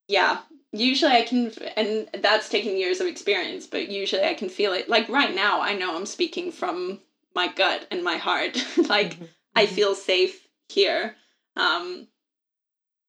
yeah, 0.08 0.40
usually 0.72 1.12
I 1.12 1.22
can 1.22 1.52
and 1.76 2.08
that's 2.20 2.48
taking 2.48 2.76
years 2.76 3.00
of 3.00 3.06
experience, 3.06 3.66
but 3.66 3.88
usually 3.88 4.24
I 4.24 4.34
can 4.34 4.48
feel 4.48 4.72
it. 4.72 4.88
Like 4.88 5.08
right 5.08 5.34
now 5.34 5.60
I 5.60 5.74
know 5.74 5.96
I'm 5.96 6.06
speaking 6.06 6.50
from 6.50 7.00
my 7.34 7.48
gut 7.48 7.86
and 7.90 8.02
my 8.02 8.16
heart. 8.16 8.56
like 8.88 9.14
mm-hmm. 9.14 9.24
I 9.54 9.66
mm-hmm. 9.66 9.74
feel 9.74 9.94
safe 9.94 10.48
here. 10.68 11.14
Um 11.56 12.08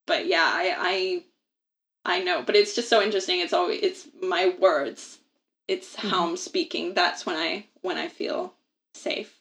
but 0.05 0.27
yeah, 0.27 0.47
I 0.53 1.23
I 2.05 2.17
I 2.17 2.19
know, 2.19 2.43
but 2.43 2.55
it's 2.55 2.75
just 2.75 2.89
so 2.89 3.01
interesting. 3.01 3.39
It's 3.39 3.53
always 3.53 3.81
it's 3.81 4.07
my 4.21 4.53
words 4.59 5.17
it's 5.67 5.95
mm-hmm. 5.95 6.09
how 6.09 6.27
I'm 6.27 6.37
speaking. 6.37 6.93
That's 6.93 7.25
when 7.25 7.35
I 7.35 7.65
when 7.81 7.97
I 7.97 8.07
feel 8.07 8.53
safe 8.93 9.39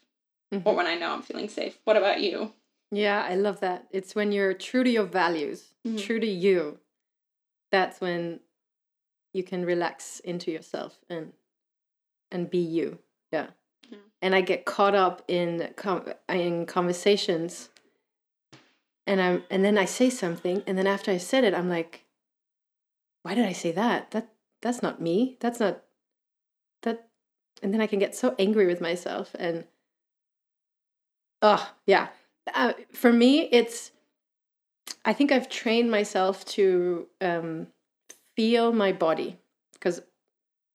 mm-hmm. 0.53 0.66
or 0.66 0.74
when 0.74 0.87
I 0.87 0.94
know 0.96 1.12
I'm 1.12 1.22
feeling 1.22 1.48
safe. 1.48 1.79
What 1.85 1.96
about 1.96 2.20
you? 2.20 2.53
Yeah, 2.96 3.26
I 3.28 3.35
love 3.35 3.61
that. 3.61 3.87
It's 3.90 4.14
when 4.14 4.33
you're 4.33 4.54
true 4.54 4.85
to 4.85 4.90
your 4.90 5.04
values, 5.04 5.74
mm-hmm. 5.87 5.96
true 5.96 6.20
to 6.20 6.26
you. 6.26 6.78
That's 7.70 8.00
when 8.00 8.40
you 9.33 9.42
can 9.42 9.64
relax 9.64 10.20
into 10.20 10.50
yourself 10.50 10.98
and 11.09 11.33
and 12.30 12.50
be 12.50 12.59
you. 12.59 12.98
Yeah. 13.33 13.48
yeah. 13.90 13.98
And 14.22 14.35
I 14.35 14.40
get 14.40 14.64
caught 14.64 14.94
up 14.94 15.22
in 15.28 15.72
com- 15.76 16.12
in 16.28 16.66
conversations 16.66 17.68
and 19.07 19.20
I'm 19.20 19.42
and 19.50 19.64
then 19.64 19.76
I 19.76 19.85
say 19.85 20.11
something 20.11 20.62
and 20.66 20.78
then 20.78 20.87
after 20.87 21.11
I 21.11 21.18
said 21.18 21.44
it 21.44 21.54
I'm 21.54 21.68
like 21.68 22.04
why 23.22 23.35
did 23.35 23.46
I 23.46 23.52
say 23.52 23.72
that? 23.72 24.11
That 24.12 24.28
that's 24.62 24.83
not 24.83 25.00
me. 25.00 25.37
That's 25.40 25.61
not 25.61 25.83
that 26.83 27.09
and 27.62 27.72
then 27.72 27.80
i 27.80 27.87
can 27.87 27.98
get 27.98 28.14
so 28.14 28.35
angry 28.38 28.66
with 28.66 28.80
myself 28.80 29.35
and 29.38 29.64
oh 31.42 31.72
yeah 31.87 32.09
uh, 32.52 32.72
for 32.92 33.12
me 33.12 33.48
it's 33.52 33.92
i 35.04 35.12
think 35.12 35.33
i've 35.33 35.48
trained 35.48 35.90
myself 35.90 36.44
to 36.44 37.07
um, 37.20 37.66
feel 38.37 38.72
my 38.72 38.92
body 38.92 39.38
because 39.74 40.02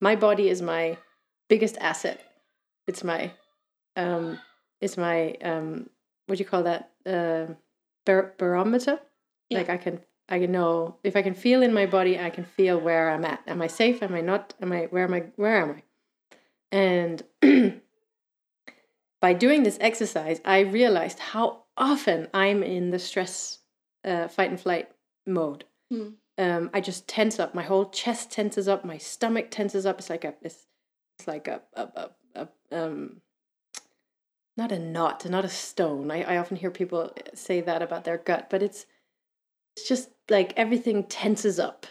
my 0.01 0.15
body 0.15 0.49
is 0.49 0.62
my 0.62 0.97
biggest 1.47 1.77
asset 1.79 2.21
it's 2.88 3.03
my 3.03 3.32
um 3.95 4.39
it's 4.82 4.97
my 4.97 5.34
um 5.43 5.89
what 6.27 6.38
do 6.38 6.43
you 6.43 6.49
call 6.49 6.63
that 6.63 6.91
uh, 7.05 7.45
bar- 8.05 8.34
barometer 8.38 8.99
yeah. 9.49 9.58
like 9.58 9.69
i 9.69 9.77
can 9.77 9.99
I 10.29 10.39
can 10.39 10.51
know 10.51 10.97
if 11.03 11.15
I 11.15 11.23
can 11.23 11.34
feel 11.34 11.63
in 11.63 11.73
my 11.73 11.88
body, 11.88 12.19
I 12.19 12.29
can 12.29 12.45
feel 12.45 12.79
where 12.79 13.10
I'm 13.10 13.25
at. 13.25 13.41
Am 13.47 13.62
I 13.62 13.67
safe? 13.67 14.03
Am 14.03 14.13
I 14.13 14.21
not? 14.21 14.53
Am 14.62 14.71
I 14.71 14.84
where 14.91 15.03
am 15.03 15.13
I 15.13 15.23
where 15.36 15.62
am 15.62 15.71
I? 15.71 15.84
And 16.71 17.23
by 19.21 19.34
doing 19.34 19.63
this 19.63 19.77
exercise, 19.82 20.41
I 20.45 20.60
realized 20.60 21.19
how 21.19 21.63
often 21.77 22.27
I'm 22.34 22.63
in 22.63 22.91
the 22.91 22.99
stress, 22.99 23.60
uh, 24.03 24.27
fight 24.27 24.49
and 24.49 24.60
flight 24.60 24.89
mode. 25.25 25.65
Mm. 25.91 26.13
Um, 26.38 26.69
I 26.73 26.82
just 26.82 27.08
tense 27.08 27.39
up. 27.39 27.53
My 27.53 27.63
whole 27.63 27.89
chest 27.89 28.32
tenses 28.32 28.67
up. 28.67 28.86
My 28.86 28.97
stomach 28.97 29.51
tenses 29.51 29.86
up. 29.86 29.99
It's 29.99 30.10
like 30.10 30.23
a, 30.23 30.36
it's, 30.41 30.67
it's 31.17 31.27
like 31.27 31.47
a, 31.47 31.62
a, 31.73 31.82
a, 31.82 32.10
a 32.71 32.86
um, 32.86 33.21
not 34.55 34.71
a 34.71 34.79
knot, 34.79 35.29
not 35.29 35.45
a 35.45 35.49
stone. 35.49 36.12
I, 36.12 36.23
I 36.23 36.38
often 36.38 36.58
hear 36.58 36.71
people 36.71 37.13
say 37.34 37.62
that 37.62 37.82
about 37.82 38.03
their 38.03 38.17
gut, 38.17 38.49
but 38.49 38.62
it's, 38.62 38.86
it's 39.75 39.88
just 39.88 40.10
like 40.29 40.53
everything 40.58 41.03
tenses 41.03 41.60
up 41.60 41.86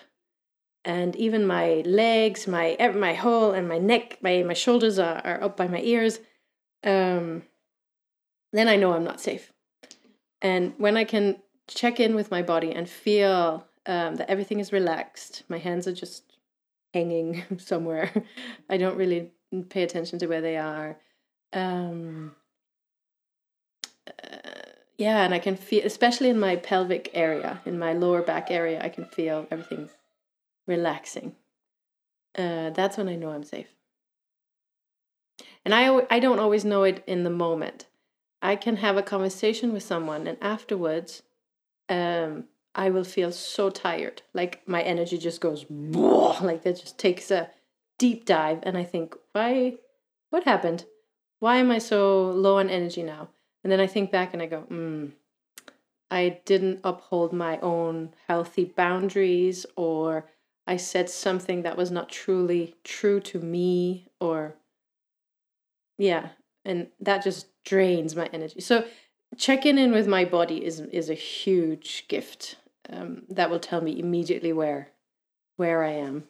and 0.88 1.14
even 1.16 1.46
my 1.46 1.82
legs, 1.84 2.46
my 2.46 2.76
my 2.94 3.12
whole 3.12 3.52
and 3.52 3.68
my 3.68 3.78
neck, 3.78 4.18
my 4.22 4.42
my 4.42 4.54
shoulders 4.54 4.98
are, 4.98 5.20
are 5.24 5.42
up 5.42 5.56
by 5.56 5.68
my 5.68 5.80
ears. 5.80 6.20
Um, 6.84 7.42
then 8.52 8.68
I 8.68 8.76
know 8.76 8.92
I'm 8.92 9.04
not 9.04 9.20
safe. 9.20 9.52
And 10.40 10.74
when 10.78 10.96
I 10.96 11.04
can 11.04 11.36
check 11.66 12.00
in 12.00 12.14
with 12.14 12.30
my 12.30 12.42
body 12.42 12.72
and 12.72 12.88
feel 12.88 13.66
um, 13.86 14.16
that 14.16 14.30
everything 14.30 14.60
is 14.60 14.72
relaxed, 14.72 15.42
my 15.48 15.58
hands 15.58 15.86
are 15.86 15.92
just 15.92 16.38
hanging 16.94 17.42
somewhere. 17.58 18.12
I 18.70 18.76
don't 18.76 18.96
really 18.96 19.32
pay 19.68 19.82
attention 19.82 20.18
to 20.20 20.26
where 20.26 20.40
they 20.40 20.56
are. 20.56 20.98
Um, 21.52 22.34
uh, 24.06 24.38
yeah, 24.96 25.24
and 25.24 25.32
I 25.32 25.38
can 25.38 25.56
feel, 25.56 25.84
especially 25.84 26.28
in 26.28 26.40
my 26.40 26.56
pelvic 26.56 27.10
area, 27.14 27.60
in 27.64 27.78
my 27.78 27.92
lower 27.92 28.22
back 28.22 28.50
area, 28.50 28.80
I 28.82 28.88
can 28.88 29.04
feel 29.04 29.46
everything 29.50 29.90
relaxing. 30.66 31.36
Uh, 32.36 32.70
that's 32.70 32.96
when 32.96 33.08
I 33.08 33.16
know 33.16 33.30
I'm 33.30 33.44
safe. 33.44 33.68
And 35.68 35.74
I, 35.74 36.06
I 36.08 36.18
don't 36.18 36.38
always 36.38 36.64
know 36.64 36.84
it 36.84 37.04
in 37.06 37.24
the 37.24 37.30
moment. 37.30 37.88
I 38.40 38.56
can 38.56 38.76
have 38.76 38.96
a 38.96 39.02
conversation 39.02 39.74
with 39.74 39.82
someone, 39.82 40.26
and 40.26 40.38
afterwards, 40.40 41.22
um, 41.90 42.44
I 42.74 42.88
will 42.88 43.04
feel 43.04 43.32
so 43.32 43.68
tired. 43.68 44.22
Like 44.32 44.66
my 44.66 44.80
energy 44.80 45.18
just 45.18 45.42
goes, 45.42 45.66
like 45.68 46.62
that 46.62 46.80
just 46.80 46.96
takes 46.98 47.30
a 47.30 47.50
deep 47.98 48.24
dive. 48.24 48.60
And 48.62 48.78
I 48.78 48.84
think, 48.84 49.14
why, 49.32 49.74
what 50.30 50.44
happened? 50.44 50.86
Why 51.38 51.58
am 51.58 51.70
I 51.70 51.80
so 51.80 52.30
low 52.30 52.56
on 52.56 52.70
energy 52.70 53.02
now? 53.02 53.28
And 53.62 53.70
then 53.70 53.78
I 53.78 53.86
think 53.86 54.10
back 54.10 54.32
and 54.32 54.40
I 54.40 54.46
go, 54.46 54.60
hmm, 54.60 55.08
I 56.10 56.40
didn't 56.46 56.80
uphold 56.82 57.34
my 57.34 57.58
own 57.58 58.14
healthy 58.26 58.64
boundaries 58.64 59.66
or 59.76 60.30
I 60.66 60.78
said 60.78 61.10
something 61.10 61.60
that 61.60 61.76
was 61.76 61.90
not 61.90 62.08
truly 62.08 62.74
true 62.84 63.20
to 63.20 63.38
me 63.38 64.08
or 64.18 64.54
yeah, 65.98 66.30
and 66.64 66.88
that 67.00 67.22
just 67.22 67.48
drains 67.64 68.16
my 68.16 68.28
energy. 68.32 68.60
So 68.60 68.86
checking 69.36 69.78
in 69.78 69.92
with 69.92 70.06
my 70.06 70.24
body 70.24 70.64
is 70.64 70.80
is 70.80 71.10
a 71.10 71.14
huge 71.14 72.06
gift. 72.08 72.56
Um, 72.90 73.24
that 73.28 73.50
will 73.50 73.60
tell 73.60 73.82
me 73.82 73.98
immediately 73.98 74.52
where 74.52 74.88
where 75.56 75.84
I 75.84 75.90
am. 75.90 76.24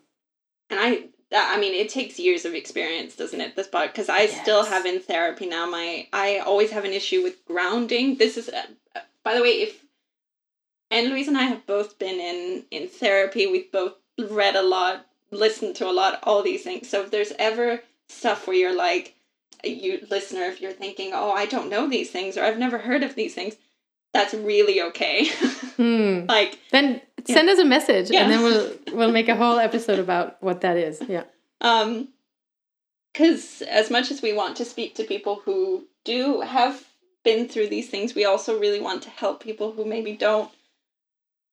And 0.71 0.81
I 0.81 1.05
I 1.33 1.61
mean, 1.61 1.75
it 1.75 1.91
takes 1.91 2.19
years 2.19 2.45
of 2.45 2.55
experience, 2.55 3.15
doesn't 3.15 3.41
it? 3.41 3.55
This 3.55 3.69
part 3.69 3.93
because 3.93 4.09
I 4.09 4.23
yes. 4.23 4.43
still 4.43 4.65
have 4.65 4.87
in 4.87 5.01
therapy 5.01 5.47
now. 5.47 5.71
My 5.71 6.09
I 6.13 6.39
always 6.39 6.71
have 6.73 6.85
an 6.85 6.93
issue 6.93 7.23
with 7.23 7.45
grounding. 7.45 8.17
This 8.17 8.37
is, 8.37 8.49
uh, 8.49 8.63
uh 8.97 9.01
by 9.23 9.35
the 9.35 9.43
way, 9.43 9.63
if 9.63 9.85
Anne 10.91 11.11
Louise 11.11 11.29
and 11.29 11.37
I 11.37 11.43
have 11.43 11.67
both 11.67 11.99
been 11.99 12.19
in 12.19 12.65
in 12.71 12.89
therapy. 12.89 13.47
We've 13.47 13.71
both 13.71 13.95
read 14.19 14.57
a 14.57 14.63
lot, 14.63 15.07
listened 15.31 15.77
to 15.77 15.89
a 15.89 15.93
lot, 15.93 16.21
all 16.23 16.43
these 16.43 16.65
things. 16.65 16.89
So 16.89 17.03
if 17.03 17.11
there's 17.11 17.33
ever 17.39 17.83
stuff 18.09 18.47
where 18.47 18.57
you're 18.57 18.77
like, 18.77 19.15
you 19.65 20.07
listener, 20.11 20.43
if 20.43 20.61
you're 20.61 20.73
thinking, 20.73 21.13
oh, 21.15 21.33
I 21.33 21.47
don't 21.47 21.71
know 21.71 21.89
these 21.89 22.11
things 22.11 22.37
or 22.37 22.45
I've 22.45 22.59
never 22.59 22.79
heard 22.79 23.03
of 23.03 23.15
these 23.15 23.35
things, 23.35 23.57
that's 24.13 24.35
really 24.35 24.83
okay. 24.83 25.29
Hmm. 25.79 26.25
like 26.27 26.59
then 26.73 27.01
send 27.25 27.47
yeah. 27.47 27.53
us 27.53 27.61
a 27.61 27.65
message 27.65 28.11
yeah. 28.11 28.23
and 28.23 28.33
then 28.33 28.43
we'll 28.43 28.73
we'll 28.93 29.13
make 29.13 29.29
a 29.29 29.37
whole 29.37 29.61
episode 29.61 30.01
about 30.01 30.43
what 30.43 30.63
that 30.63 30.77
is. 30.77 31.01
Yeah. 31.07 31.23
Um 31.61 32.09
because 33.13 33.63
as 33.63 33.89
much 33.89 34.11
as 34.11 34.21
we 34.21 34.33
want 34.33 34.57
to 34.57 34.65
speak 34.65 34.97
to 34.97 35.05
people 35.05 35.41
who 35.45 35.87
do 36.05 36.41
have 36.41 36.85
been 37.25 37.49
through 37.49 37.69
these 37.69 37.89
things, 37.89 38.15
we 38.15 38.25
also 38.25 38.59
really 38.59 38.81
want 38.81 39.05
to 39.05 39.11
help 39.11 39.41
people 39.41 39.71
who 39.71 39.85
maybe 39.85 40.17
don't 40.17 40.51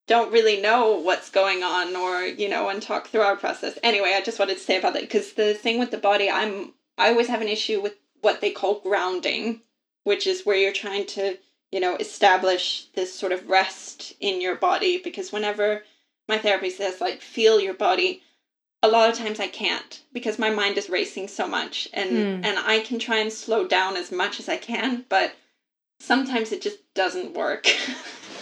don't 0.08 0.32
really 0.32 0.62
know 0.62 0.94
what's 0.94 1.30
going 1.30 1.64
on 1.64 1.96
or 1.96 2.24
you 2.24 2.50
know 2.50 2.70
and 2.70 2.82
talk 2.82 3.08
through 3.08 3.22
our 3.22 3.36
process 3.36 3.78
anyway 3.82 4.14
i 4.16 4.22
just 4.22 4.38
wanted 4.38 4.56
to 4.56 4.64
say 4.64 4.78
about 4.78 4.94
that 4.94 5.02
because 5.02 5.34
the 5.34 5.54
thing 5.54 5.80
with 5.80 5.90
the 5.92 5.98
body 5.98 6.30
i'm 6.30 6.74
i 6.98 7.10
always 7.10 7.28
have 7.28 7.42
an 7.42 7.48
issue 7.48 7.82
with 7.82 7.96
what 8.22 8.42
they 8.42 8.52
call 8.52 8.80
grounding 8.80 9.62
which 10.04 10.26
is 10.28 10.46
where 10.46 10.58
you're 10.58 10.72
trying 10.72 11.06
to 11.06 11.38
you 11.72 11.80
know 11.80 11.96
establish 11.98 12.86
this 12.96 13.14
sort 13.14 13.32
of 13.32 13.50
rest 13.50 14.14
in 14.20 14.42
your 14.42 14.56
body 14.56 15.00
because 15.04 15.32
whenever 15.32 15.84
my 16.28 16.38
therapist 16.38 16.78
says 16.78 17.02
like 17.02 17.22
feel 17.22 17.60
your 17.60 17.74
body 17.74 18.22
a 18.84 18.88
lot 18.88 19.10
of 19.10 19.18
times 19.18 19.40
I 19.40 19.48
can't 19.48 20.02
because 20.14 20.38
my 20.38 20.52
mind 20.52 20.78
is 20.78 20.90
racing 20.92 21.28
so 21.28 21.48
much 21.48 21.90
and 21.94 22.12
Mm. 22.12 22.46
and 22.46 22.60
I 22.60 22.80
can 22.82 23.00
try 23.00 23.18
and 23.18 23.34
slow 23.34 23.68
down 23.68 23.98
as 23.98 24.12
much 24.12 24.40
as 24.40 24.48
I 24.48 24.58
can 24.58 25.06
but 25.10 25.34
sometimes 26.00 26.52
it 26.52 26.62
just 26.62 26.78
doesn't 26.94 27.34
work 27.34 27.66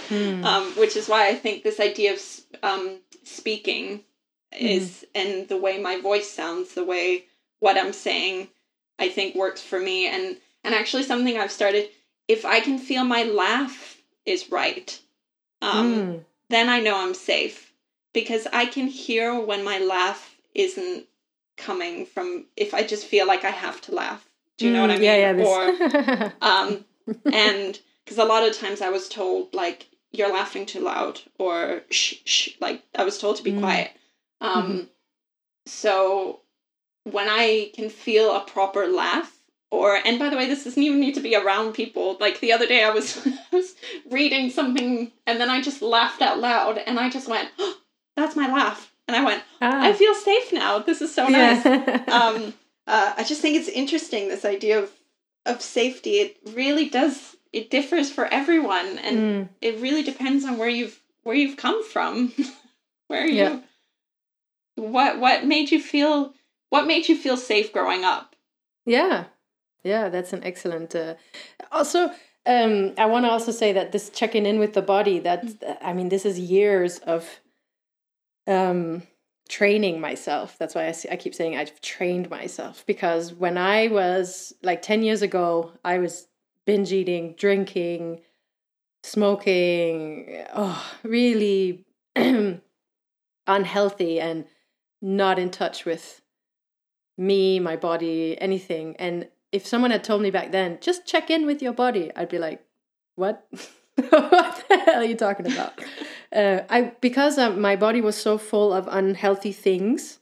Mm. 0.10 0.44
um, 0.44 0.66
which 0.76 0.98
is 0.98 1.08
why 1.08 1.30
I 1.30 1.34
think 1.34 1.64
this 1.64 1.80
idea 1.80 2.14
of 2.14 2.20
um, 2.62 3.00
speaking 3.24 4.04
is 4.52 5.06
and 5.16 5.48
the 5.48 5.58
way 5.58 5.80
my 5.82 6.00
voice 6.02 6.30
sounds 6.30 6.74
the 6.74 6.84
way 6.84 7.26
what 7.64 7.78
I'm 7.78 7.94
saying 7.94 8.50
I 9.00 9.08
think 9.10 9.36
works 9.36 9.62
for 9.62 9.80
me 9.80 10.08
and 10.08 10.38
and 10.64 10.76
actually 10.76 11.04
something 11.04 11.38
I've 11.38 11.52
started 11.60 11.90
if 12.28 12.46
I 12.46 12.60
can 12.60 12.78
feel 12.78 13.04
my 13.04 13.24
laugh 13.24 14.02
is 14.26 14.52
right 14.52 14.90
um, 15.62 15.86
Mm. 15.86 16.26
then 16.50 16.68
I 16.70 16.80
know 16.82 16.98
I'm 16.98 17.14
safe 17.14 17.72
because 18.14 18.48
I 18.52 18.66
can 18.66 18.88
hear 18.88 19.40
when 19.40 19.64
my 19.64 19.80
laugh 19.80 20.36
isn't 20.54 21.06
coming 21.56 22.06
from 22.06 22.46
if 22.58 22.74
I 22.74 22.84
just 22.84 23.06
feel 23.06 23.26
like 23.26 23.46
I 23.46 23.50
have 23.66 23.80
to 23.86 23.96
laugh. 23.96 24.28
Do 24.58 24.66
you 24.66 24.74
know 24.74 24.82
what 24.82 24.92
I 24.92 24.96
Mm, 24.98 25.00
mean? 25.00 25.10
Yeah, 25.22 25.34
yeah. 25.38 25.46
Or 25.48 26.34
um 26.42 26.86
and 27.32 27.80
because 28.04 28.18
a 28.18 28.26
lot 28.26 28.44
of 28.48 28.58
times 28.58 28.82
I 28.82 28.90
was 28.90 29.08
told 29.08 29.54
like 29.54 29.88
you're 30.12 30.34
laughing 30.40 30.66
too 30.66 30.82
loud 30.82 31.22
or 31.40 31.82
shh 31.90 32.16
shh 32.26 32.50
like 32.60 32.84
I 32.94 33.04
was 33.06 33.18
told 33.18 33.38
to 33.38 33.44
be 33.44 33.54
Mm. 33.54 33.60
quiet. 33.62 33.92
Um 34.42 34.64
Mhm. 34.68 34.88
so 35.66 36.42
when 37.04 37.28
I 37.30 37.72
can 37.76 37.90
feel 37.90 38.36
a 38.36 38.42
proper 38.46 38.88
laugh 38.88 39.32
or 39.72 39.96
and 40.06 40.20
by 40.20 40.30
the 40.30 40.38
way 40.38 40.48
this 40.48 40.64
doesn't 40.64 40.82
even 40.82 41.00
need 41.00 41.16
to 41.16 41.22
be 41.22 41.36
around 41.36 41.74
people 41.74 42.18
like 42.20 42.40
the 42.40 42.54
other 42.54 42.66
day 42.68 42.84
I 42.84 42.92
was 42.92 43.26
I 43.52 43.56
was 43.56 43.76
reading 44.10 44.50
something 44.50 45.12
and 45.28 45.40
then 45.40 45.50
I 45.50 45.62
just 45.62 45.82
laughed 45.82 46.22
out 46.22 46.40
loud 46.40 46.78
and 46.78 47.00
I 47.00 47.10
just 47.10 47.28
went 47.28 47.50
oh, 47.60 47.76
that's 48.16 48.36
my 48.36 48.48
laugh 48.52 48.92
and 49.08 49.18
I 49.18 49.24
went 49.26 49.44
Ah. 49.62 49.84
I 49.84 49.94
feel 49.94 50.14
safe 50.16 50.54
now 50.54 50.80
this 50.80 51.02
is 51.02 51.14
so 51.14 51.28
nice 51.28 51.66
Yeah. 51.66 52.04
um, 52.12 52.54
uh, 52.88 53.14
I 53.18 53.24
just 53.24 53.42
think 53.42 53.56
it's 53.58 53.70
interesting 53.70 54.28
this 54.28 54.46
idea 54.46 54.80
of 54.80 54.92
of 55.46 55.62
safety. 55.62 56.20
It 56.20 56.38
really 56.54 56.88
does. 56.88 57.36
It 57.52 57.70
differs 57.70 58.10
for 58.10 58.26
everyone, 58.26 58.98
and 59.00 59.18
Mm. 59.18 59.50
it 59.62 59.80
really 59.82 60.02
depends 60.04 60.46
on 60.46 60.58
where 60.58 60.70
you've 60.70 60.98
where 61.24 61.36
you've 61.36 61.58
come 61.58 61.84
from. 61.84 62.32
where 63.08 63.26
you, 63.28 63.36
Yeah. 63.44 63.60
what 64.76 65.20
what 65.20 65.46
made 65.46 65.72
you 65.72 65.82
feel 65.82 66.34
what 66.74 66.88
made 66.88 67.08
you 67.08 67.16
feel 67.16 67.38
safe 67.38 67.72
growing 67.72 68.04
up? 68.04 68.36
Yeah, 68.84 69.26
yeah, 69.84 70.10
that's 70.10 70.34
an 70.34 70.44
excellent. 70.44 70.96
Uh, 70.96 71.14
also, 71.72 72.10
um, 72.48 72.96
I 72.98 73.06
want 73.06 73.26
to 73.26 73.30
also 73.30 73.52
say 73.52 73.74
that 73.74 73.92
this 73.92 74.10
checking 74.10 74.48
in 74.48 74.58
with 74.58 74.74
the 74.74 74.82
body. 74.82 75.20
That 75.20 75.46
I 75.84 75.94
mean, 75.94 76.10
this 76.10 76.26
is 76.26 76.40
years 76.40 76.98
of 76.98 77.30
um, 78.48 79.04
training 79.48 80.02
myself. 80.02 80.58
That's 80.58 80.74
why 80.74 80.88
I, 80.88 80.96
I 81.12 81.16
keep 81.16 81.36
saying 81.36 81.56
I've 81.56 81.80
trained 81.80 82.32
myself 82.32 82.84
because 82.88 83.36
when 83.36 83.60
I 83.60 83.90
was 83.90 84.52
like 84.64 84.82
ten 84.82 85.04
years 85.04 85.22
ago, 85.22 85.74
I 85.86 86.00
was 86.00 86.28
binge 86.66 86.92
eating, 86.92 87.36
drinking, 87.38 88.22
smoking. 89.04 90.44
Oh, 90.56 90.92
really 91.04 91.86
unhealthy 93.46 94.20
and 94.20 94.46
not 95.04 95.38
in 95.38 95.52
touch 95.52 95.86
with 95.86 96.23
me, 97.18 97.60
my 97.60 97.76
body, 97.76 98.40
anything. 98.40 98.96
And 98.98 99.28
if 99.52 99.66
someone 99.68 99.92
had 99.92 100.04
told 100.04 100.22
me 100.22 100.32
back 100.32 100.52
then, 100.52 100.78
just 100.82 101.06
check 101.06 101.30
in 101.30 101.46
with 101.46 101.62
your 101.62 101.74
body, 101.74 102.12
I'd 102.16 102.30
be 102.30 102.40
like, 102.40 102.64
what? 103.16 103.46
what 103.96 104.66
the 104.70 104.78
hell 104.78 105.02
are 105.02 105.06
you 105.06 105.16
talking 105.16 105.52
about? 105.52 105.74
Uh, 106.34 106.64
I 106.68 106.94
because 107.00 107.38
um, 107.38 107.62
my 107.62 107.76
body 107.76 108.02
was 108.02 108.16
so 108.16 108.40
full 108.40 108.74
of 108.74 108.88
unhealthy 108.90 109.52
things, 109.52 110.18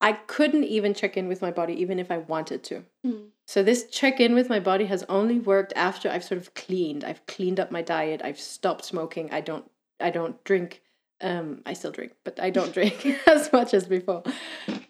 I 0.00 0.12
couldn't 0.12 0.62
even 0.62 0.94
check 0.94 1.16
in 1.16 1.26
with 1.26 1.42
my 1.42 1.50
body, 1.50 1.72
even 1.80 1.98
if 1.98 2.12
I 2.12 2.18
wanted 2.18 2.62
to. 2.64 2.84
Mm. 3.04 3.30
So 3.44 3.64
this 3.64 3.88
check 3.90 4.20
in 4.20 4.36
with 4.36 4.48
my 4.48 4.60
body 4.60 4.84
has 4.84 5.02
only 5.08 5.40
worked 5.40 5.72
after 5.74 6.08
I've 6.08 6.22
sort 6.22 6.40
of 6.40 6.54
cleaned. 6.54 7.02
I've 7.02 7.26
cleaned 7.26 7.58
up 7.58 7.72
my 7.72 7.82
diet. 7.82 8.20
I've 8.22 8.38
stopped 8.38 8.84
smoking. 8.84 9.28
I 9.32 9.40
don't. 9.40 9.68
I 9.98 10.10
don't 10.10 10.42
drink. 10.44 10.82
Um, 11.24 11.62
I 11.64 11.72
still 11.72 11.90
drink, 11.90 12.12
but 12.22 12.38
I 12.38 12.50
don't 12.50 12.72
drink 12.78 13.04
as 13.26 13.50
much 13.52 13.72
as 13.74 13.86
before. 13.86 14.22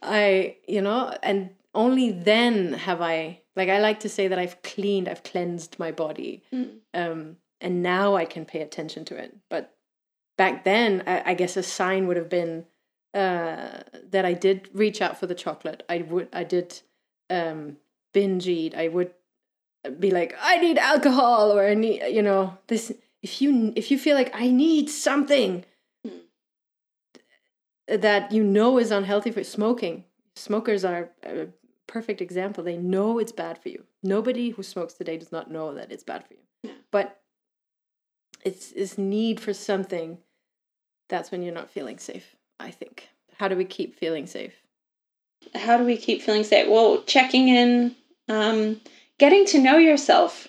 I, 0.03 0.57
you 0.67 0.83
know, 0.83 1.17
and 1.23 1.51
only 1.75 2.11
then 2.11 2.73
have 2.75 3.01
I, 3.01 3.41
like, 3.57 3.69
I 3.69 3.79
like 3.79 4.01
to 4.01 4.09
say 4.09 4.29
that 4.29 4.39
I've 4.39 4.61
cleaned, 4.63 5.09
I've 5.09 5.23
cleansed 5.23 5.79
my 5.79 5.93
body, 5.93 6.43
Mm. 6.53 6.79
um, 6.93 7.37
and 7.61 7.83
now 7.83 8.15
I 8.17 8.25
can 8.27 8.45
pay 8.45 8.61
attention 8.61 9.05
to 9.07 9.17
it. 9.17 9.35
But 9.49 9.75
back 10.37 10.65
then, 10.65 11.03
I, 11.07 11.31
I 11.31 11.35
guess 11.35 11.57
a 11.57 11.63
sign 11.63 12.07
would 12.09 12.17
have 12.17 12.29
been 12.29 12.67
uh, 13.15 13.83
that 14.11 14.25
I 14.25 14.33
did 14.35 14.69
reach 14.75 15.01
out 15.01 15.19
for 15.19 15.27
the 15.27 15.35
chocolate. 15.37 15.83
I 15.89 15.99
would, 15.99 16.29
I 16.33 16.43
did 16.45 16.81
um, 17.31 17.77
binge 18.13 18.49
eat. 18.49 18.75
I 18.75 18.89
would 18.89 19.13
be 20.01 20.11
like, 20.11 20.35
I 20.41 20.59
need 20.59 20.79
alcohol, 20.79 21.53
or 21.57 21.65
I 21.67 21.75
need, 21.75 22.03
you 22.13 22.23
know, 22.23 22.59
this. 22.67 22.93
If 23.23 23.41
you 23.41 23.73
if 23.77 23.91
you 23.91 23.99
feel 23.99 24.17
like 24.17 24.33
I 24.35 24.51
need 24.51 24.91
something. 24.91 25.65
That 27.89 28.33
you 28.33 28.43
know 28.43 28.79
is 28.79 28.91
unhealthy 28.91 29.31
for 29.31 29.45
smoking, 29.45 30.05
smokers 30.37 30.85
are 30.85 31.11
a 31.23 31.49
perfect 31.87 32.21
example. 32.21 32.65
They 32.65 32.77
know 32.77 33.19
it's 33.19 33.33
bad 33.33 33.59
for 33.59 33.69
you. 33.69 33.85
Nobody 34.03 34.51
who 34.51 34.63
smokes 34.63 34.95
today 34.95 35.19
does 35.19 35.33
not 35.33 35.51
know 35.51 35.75
that 35.75 35.93
it's 35.93 36.05
bad 36.05 36.25
for 36.27 36.35
you. 36.35 36.73
But 36.91 37.21
it's 38.45 38.71
this 38.71 38.99
need 38.99 39.41
for 39.41 39.53
something. 39.53 40.19
That's 41.09 41.31
when 41.31 41.43
you're 41.43 41.55
not 41.55 41.71
feeling 41.71 41.99
safe. 41.99 42.37
I 42.61 42.71
think. 42.71 43.09
How 43.39 43.49
do 43.49 43.57
we 43.57 43.65
keep 43.65 43.99
feeling 43.99 44.27
safe? 44.27 44.55
How 45.55 45.77
do 45.77 45.85
we 45.85 45.97
keep 45.97 46.23
feeling 46.23 46.45
safe? 46.45 46.69
Well, 46.69 47.03
checking 47.03 47.49
in, 47.49 47.95
um, 48.29 48.81
getting 49.19 49.45
to 49.47 49.59
know 49.59 49.77
yourself. 49.77 50.49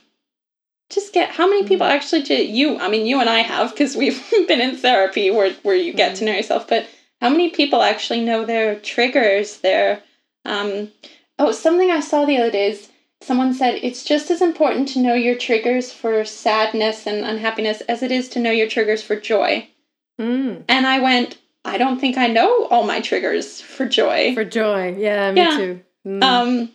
Just 0.90 1.14
get 1.14 1.32
how 1.32 1.50
many 1.50 1.68
people 1.68 1.88
actually 1.88 2.22
do 2.22 2.36
you? 2.36 2.78
I 2.78 2.90
mean, 2.90 3.08
you 3.08 3.20
and 3.20 3.30
I 3.30 3.40
have 3.40 3.72
because 3.72 3.96
we've 3.96 4.24
been 4.48 4.62
in 4.62 4.78
therapy 4.78 5.32
where 5.32 5.52
where 5.64 5.76
you 5.76 5.94
get 5.94 6.16
to 6.18 6.26
know 6.26 6.34
yourself. 6.34 6.68
But 6.68 6.88
how 7.26 7.32
many 7.32 7.50
people 7.50 7.82
actually 7.82 8.22
know 8.24 8.46
their 8.46 8.76
triggers? 8.76 9.58
Their 9.62 10.04
um, 10.46 10.92
oh, 11.40 11.52
something 11.52 11.90
I 11.90 12.00
saw 12.00 12.24
the 12.24 12.38
other 12.38 12.52
day 12.52 12.70
is 12.70 12.90
someone 13.20 13.52
said 13.52 13.80
it's 13.82 14.04
just 14.04 14.30
as 14.30 14.44
important 14.44 14.90
to 14.90 15.00
know 15.00 15.16
your 15.16 15.36
triggers 15.36 15.92
for 15.92 16.24
sadness 16.24 17.08
and 17.08 17.26
unhappiness 17.26 17.82
as 17.82 18.04
it 18.04 18.12
is 18.12 18.30
to 18.30 18.40
know 18.40 18.52
your 18.52 18.68
triggers 18.68 19.02
for 19.02 19.16
joy. 19.16 19.68
Mm, 20.22 20.66
And 20.70 20.86
I 20.86 21.00
went, 21.00 21.40
I 21.66 21.80
don't 21.80 22.00
think 22.00 22.16
I 22.16 22.28
know 22.28 22.68
all 22.68 22.86
my 22.86 23.02
triggers 23.02 23.60
for 23.60 23.88
joy. 23.88 24.36
for 24.36 24.46
joy. 24.46 24.96
Yeah, 24.96 25.32
me 25.32 25.42
Yeah. 25.42 25.58
too. 25.58 25.82
Mm, 26.06 26.24
um, 26.24 26.70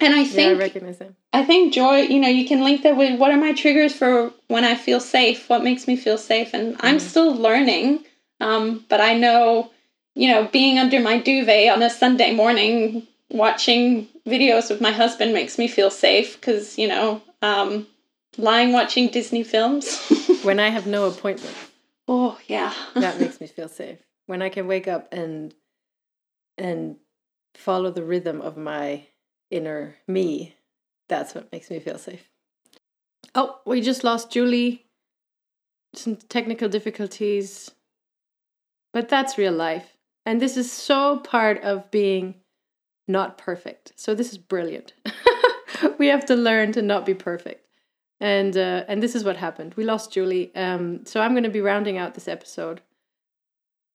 and 0.00 0.14
I 0.14 0.22
yeah, 0.22 0.22
I 0.22 0.26
think 0.26 0.58
recognize 0.58 0.98
that. 0.98 1.12
I 1.32 1.44
think 1.44 1.72
joy, 1.72 1.98
you 2.00 2.18
know, 2.18 2.28
you 2.28 2.44
can 2.48 2.64
link 2.64 2.82
that 2.82 2.96
with 2.96 3.20
what 3.20 3.30
are 3.30 3.36
my 3.36 3.52
triggers 3.52 3.92
for 3.94 4.32
when 4.48 4.64
I 4.64 4.74
feel 4.74 4.98
safe? 4.98 5.48
What 5.48 5.62
makes 5.62 5.86
me 5.86 5.94
feel 5.94 6.18
safe? 6.18 6.54
And 6.54 6.76
I'm 6.80 6.96
Mhm. 6.96 7.00
still 7.00 7.32
learning. 7.32 8.04
Um, 8.40 8.84
but 8.88 9.00
I 9.00 9.14
know, 9.14 9.70
you 10.14 10.30
know, 10.30 10.48
being 10.48 10.78
under 10.78 11.00
my 11.00 11.18
duvet 11.18 11.72
on 11.72 11.82
a 11.82 11.90
Sunday 11.90 12.34
morning 12.34 13.06
watching 13.30 14.08
videos 14.26 14.70
with 14.70 14.80
my 14.80 14.90
husband 14.90 15.32
makes 15.32 15.58
me 15.58 15.68
feel 15.68 15.90
safe 15.90 16.40
because, 16.40 16.78
you 16.78 16.88
know, 16.88 17.22
um, 17.42 17.86
lying 18.36 18.72
watching 18.72 19.08
Disney 19.08 19.42
films. 19.42 19.98
When 20.42 20.58
I 20.58 20.70
have 20.70 20.86
no 20.86 21.06
appointment, 21.06 21.54
oh, 22.08 22.38
yeah. 22.46 22.72
that 22.94 23.20
makes 23.20 23.42
me 23.42 23.46
feel 23.46 23.68
safe. 23.68 23.98
When 24.24 24.40
I 24.40 24.48
can 24.48 24.66
wake 24.66 24.88
up 24.88 25.12
and 25.12 25.54
and 26.56 26.96
follow 27.54 27.90
the 27.90 28.02
rhythm 28.02 28.40
of 28.40 28.56
my 28.56 29.04
inner 29.50 29.96
me, 30.08 30.56
that's 31.10 31.34
what 31.34 31.52
makes 31.52 31.68
me 31.70 31.78
feel 31.78 31.98
safe. 31.98 32.30
Oh, 33.34 33.60
we 33.66 33.82
just 33.82 34.02
lost 34.02 34.30
Julie. 34.30 34.86
Some 35.94 36.16
technical 36.16 36.70
difficulties. 36.70 37.70
But 38.92 39.08
that's 39.08 39.38
real 39.38 39.52
life. 39.52 39.96
And 40.26 40.40
this 40.40 40.56
is 40.56 40.70
so 40.70 41.18
part 41.18 41.62
of 41.62 41.90
being 41.90 42.34
not 43.08 43.38
perfect. 43.38 43.92
So 43.96 44.14
this 44.14 44.32
is 44.32 44.38
brilliant. 44.38 44.94
we 45.98 46.08
have 46.08 46.26
to 46.26 46.36
learn 46.36 46.72
to 46.72 46.82
not 46.82 47.06
be 47.06 47.14
perfect. 47.14 47.66
And 48.20 48.56
uh, 48.56 48.84
and 48.86 49.02
this 49.02 49.14
is 49.14 49.24
what 49.24 49.36
happened. 49.36 49.74
We 49.74 49.84
lost 49.84 50.12
Julie. 50.12 50.54
Um, 50.54 51.06
so 51.06 51.20
I'm 51.20 51.32
going 51.32 51.44
to 51.44 51.50
be 51.50 51.62
rounding 51.62 51.96
out 51.96 52.14
this 52.14 52.28
episode. 52.28 52.82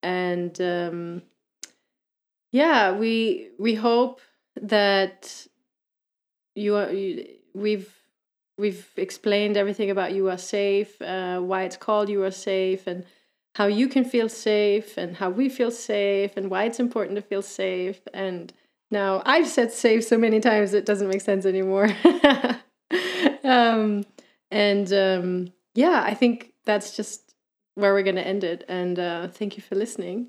And 0.02 0.60
um, 0.60 1.22
yeah, 2.52 2.92
we 2.92 3.50
we 3.60 3.76
hope 3.76 4.22
that 4.62 5.48
you 6.56 6.76
are 6.76 6.92
you, 6.92 7.28
we've 7.54 7.94
we've 8.58 8.90
explained 8.98 9.58
everything 9.58 9.92
about 9.92 10.14
you 10.14 10.30
are 10.30 10.38
safe, 10.38 11.00
uh, 11.02 11.40
why 11.40 11.64
it's 11.64 11.78
called 11.78 12.10
you 12.10 12.24
are 12.24 12.32
safe, 12.32 12.88
and 12.88 13.06
how 13.56 13.68
you 13.68 13.88
can 13.88 14.06
feel 14.06 14.30
safe, 14.30 14.98
and 14.98 15.18
how 15.18 15.30
we 15.30 15.50
feel 15.50 15.72
safe, 15.72 16.38
and 16.38 16.50
why 16.50 16.66
it's 16.66 16.80
important 16.80 17.16
to 17.16 17.22
feel 17.22 17.42
safe. 17.42 18.00
And 18.14 18.54
now 18.92 19.22
I've 19.26 19.48
said 19.48 19.72
safe 19.72 20.04
so 20.04 20.18
many 20.18 20.40
times 20.40 20.74
it 20.74 20.86
doesn't 20.86 21.10
make 21.10 21.22
sense 21.22 21.46
anymore. 21.46 21.90
um, 23.44 24.06
and 24.52 24.94
um, 24.94 25.54
yeah, 25.74 26.04
I 26.06 26.14
think 26.14 26.54
that's 26.66 26.96
just 26.96 27.34
where 27.76 27.94
we're 27.94 28.04
going 28.04 28.16
to 28.16 28.28
end 28.28 28.44
it. 28.44 28.64
And 28.68 28.98
uh, 29.00 29.28
thank 29.28 29.58
you 29.58 29.64
for 29.64 29.76
listening. 29.76 30.28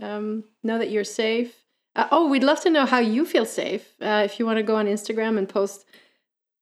Um, 0.00 0.44
now 0.62 0.78
that 0.78 0.90
you're 0.90 1.04
safe. 1.04 1.54
Uh, 1.96 2.06
oh, 2.12 2.28
we'd 2.28 2.44
love 2.44 2.60
to 2.62 2.70
know 2.70 2.86
how 2.86 3.00
you 3.00 3.26
feel 3.26 3.44
safe. 3.44 3.94
Uh, 4.00 4.22
if 4.24 4.38
you 4.38 4.46
want 4.46 4.58
to 4.58 4.62
go 4.62 4.76
on 4.76 4.86
Instagram 4.86 5.36
and 5.38 5.48
post 5.48 5.84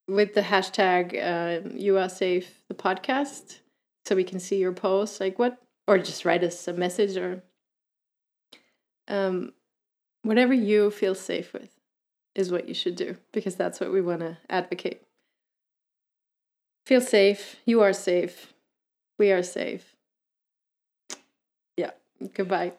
with 0.09 0.34
the 0.34 0.40
hashtag 0.40 1.14
uh, 1.14 1.68
you 1.74 1.98
are 1.98 2.09
safe 2.09 2.62
the 2.68 2.74
podcast 2.74 3.59
so 4.06 4.16
we 4.16 4.24
can 4.24 4.40
see 4.40 4.56
your 4.56 4.72
posts 4.72 5.20
like 5.20 5.38
what 5.38 5.62
or 5.89 5.99
just 5.99 6.24
write 6.26 6.45
us 6.45 6.68
a 6.68 6.72
message 6.72 7.16
or 7.16 7.43
um, 9.09 9.53
whatever 10.22 10.53
you 10.53 10.91
feel 10.91 11.14
safe 11.14 11.53
with 11.55 11.70
is 12.34 12.53
what 12.53 12.68
you 12.68 12.74
should 12.74 12.95
do 12.95 13.16
because 13.32 13.57
that's 13.57 13.80
what 13.80 13.91
we 13.91 14.03
want 14.03 14.20
to 14.20 14.36
advocate. 14.51 15.03
Feel 16.84 17.01
safe. 17.01 17.57
You 17.64 17.80
are 17.80 17.95
safe. 17.95 18.53
We 19.18 19.32
are 19.32 19.43
safe. 19.43 19.97
Yeah. 21.76 21.93
Goodbye 22.34 22.74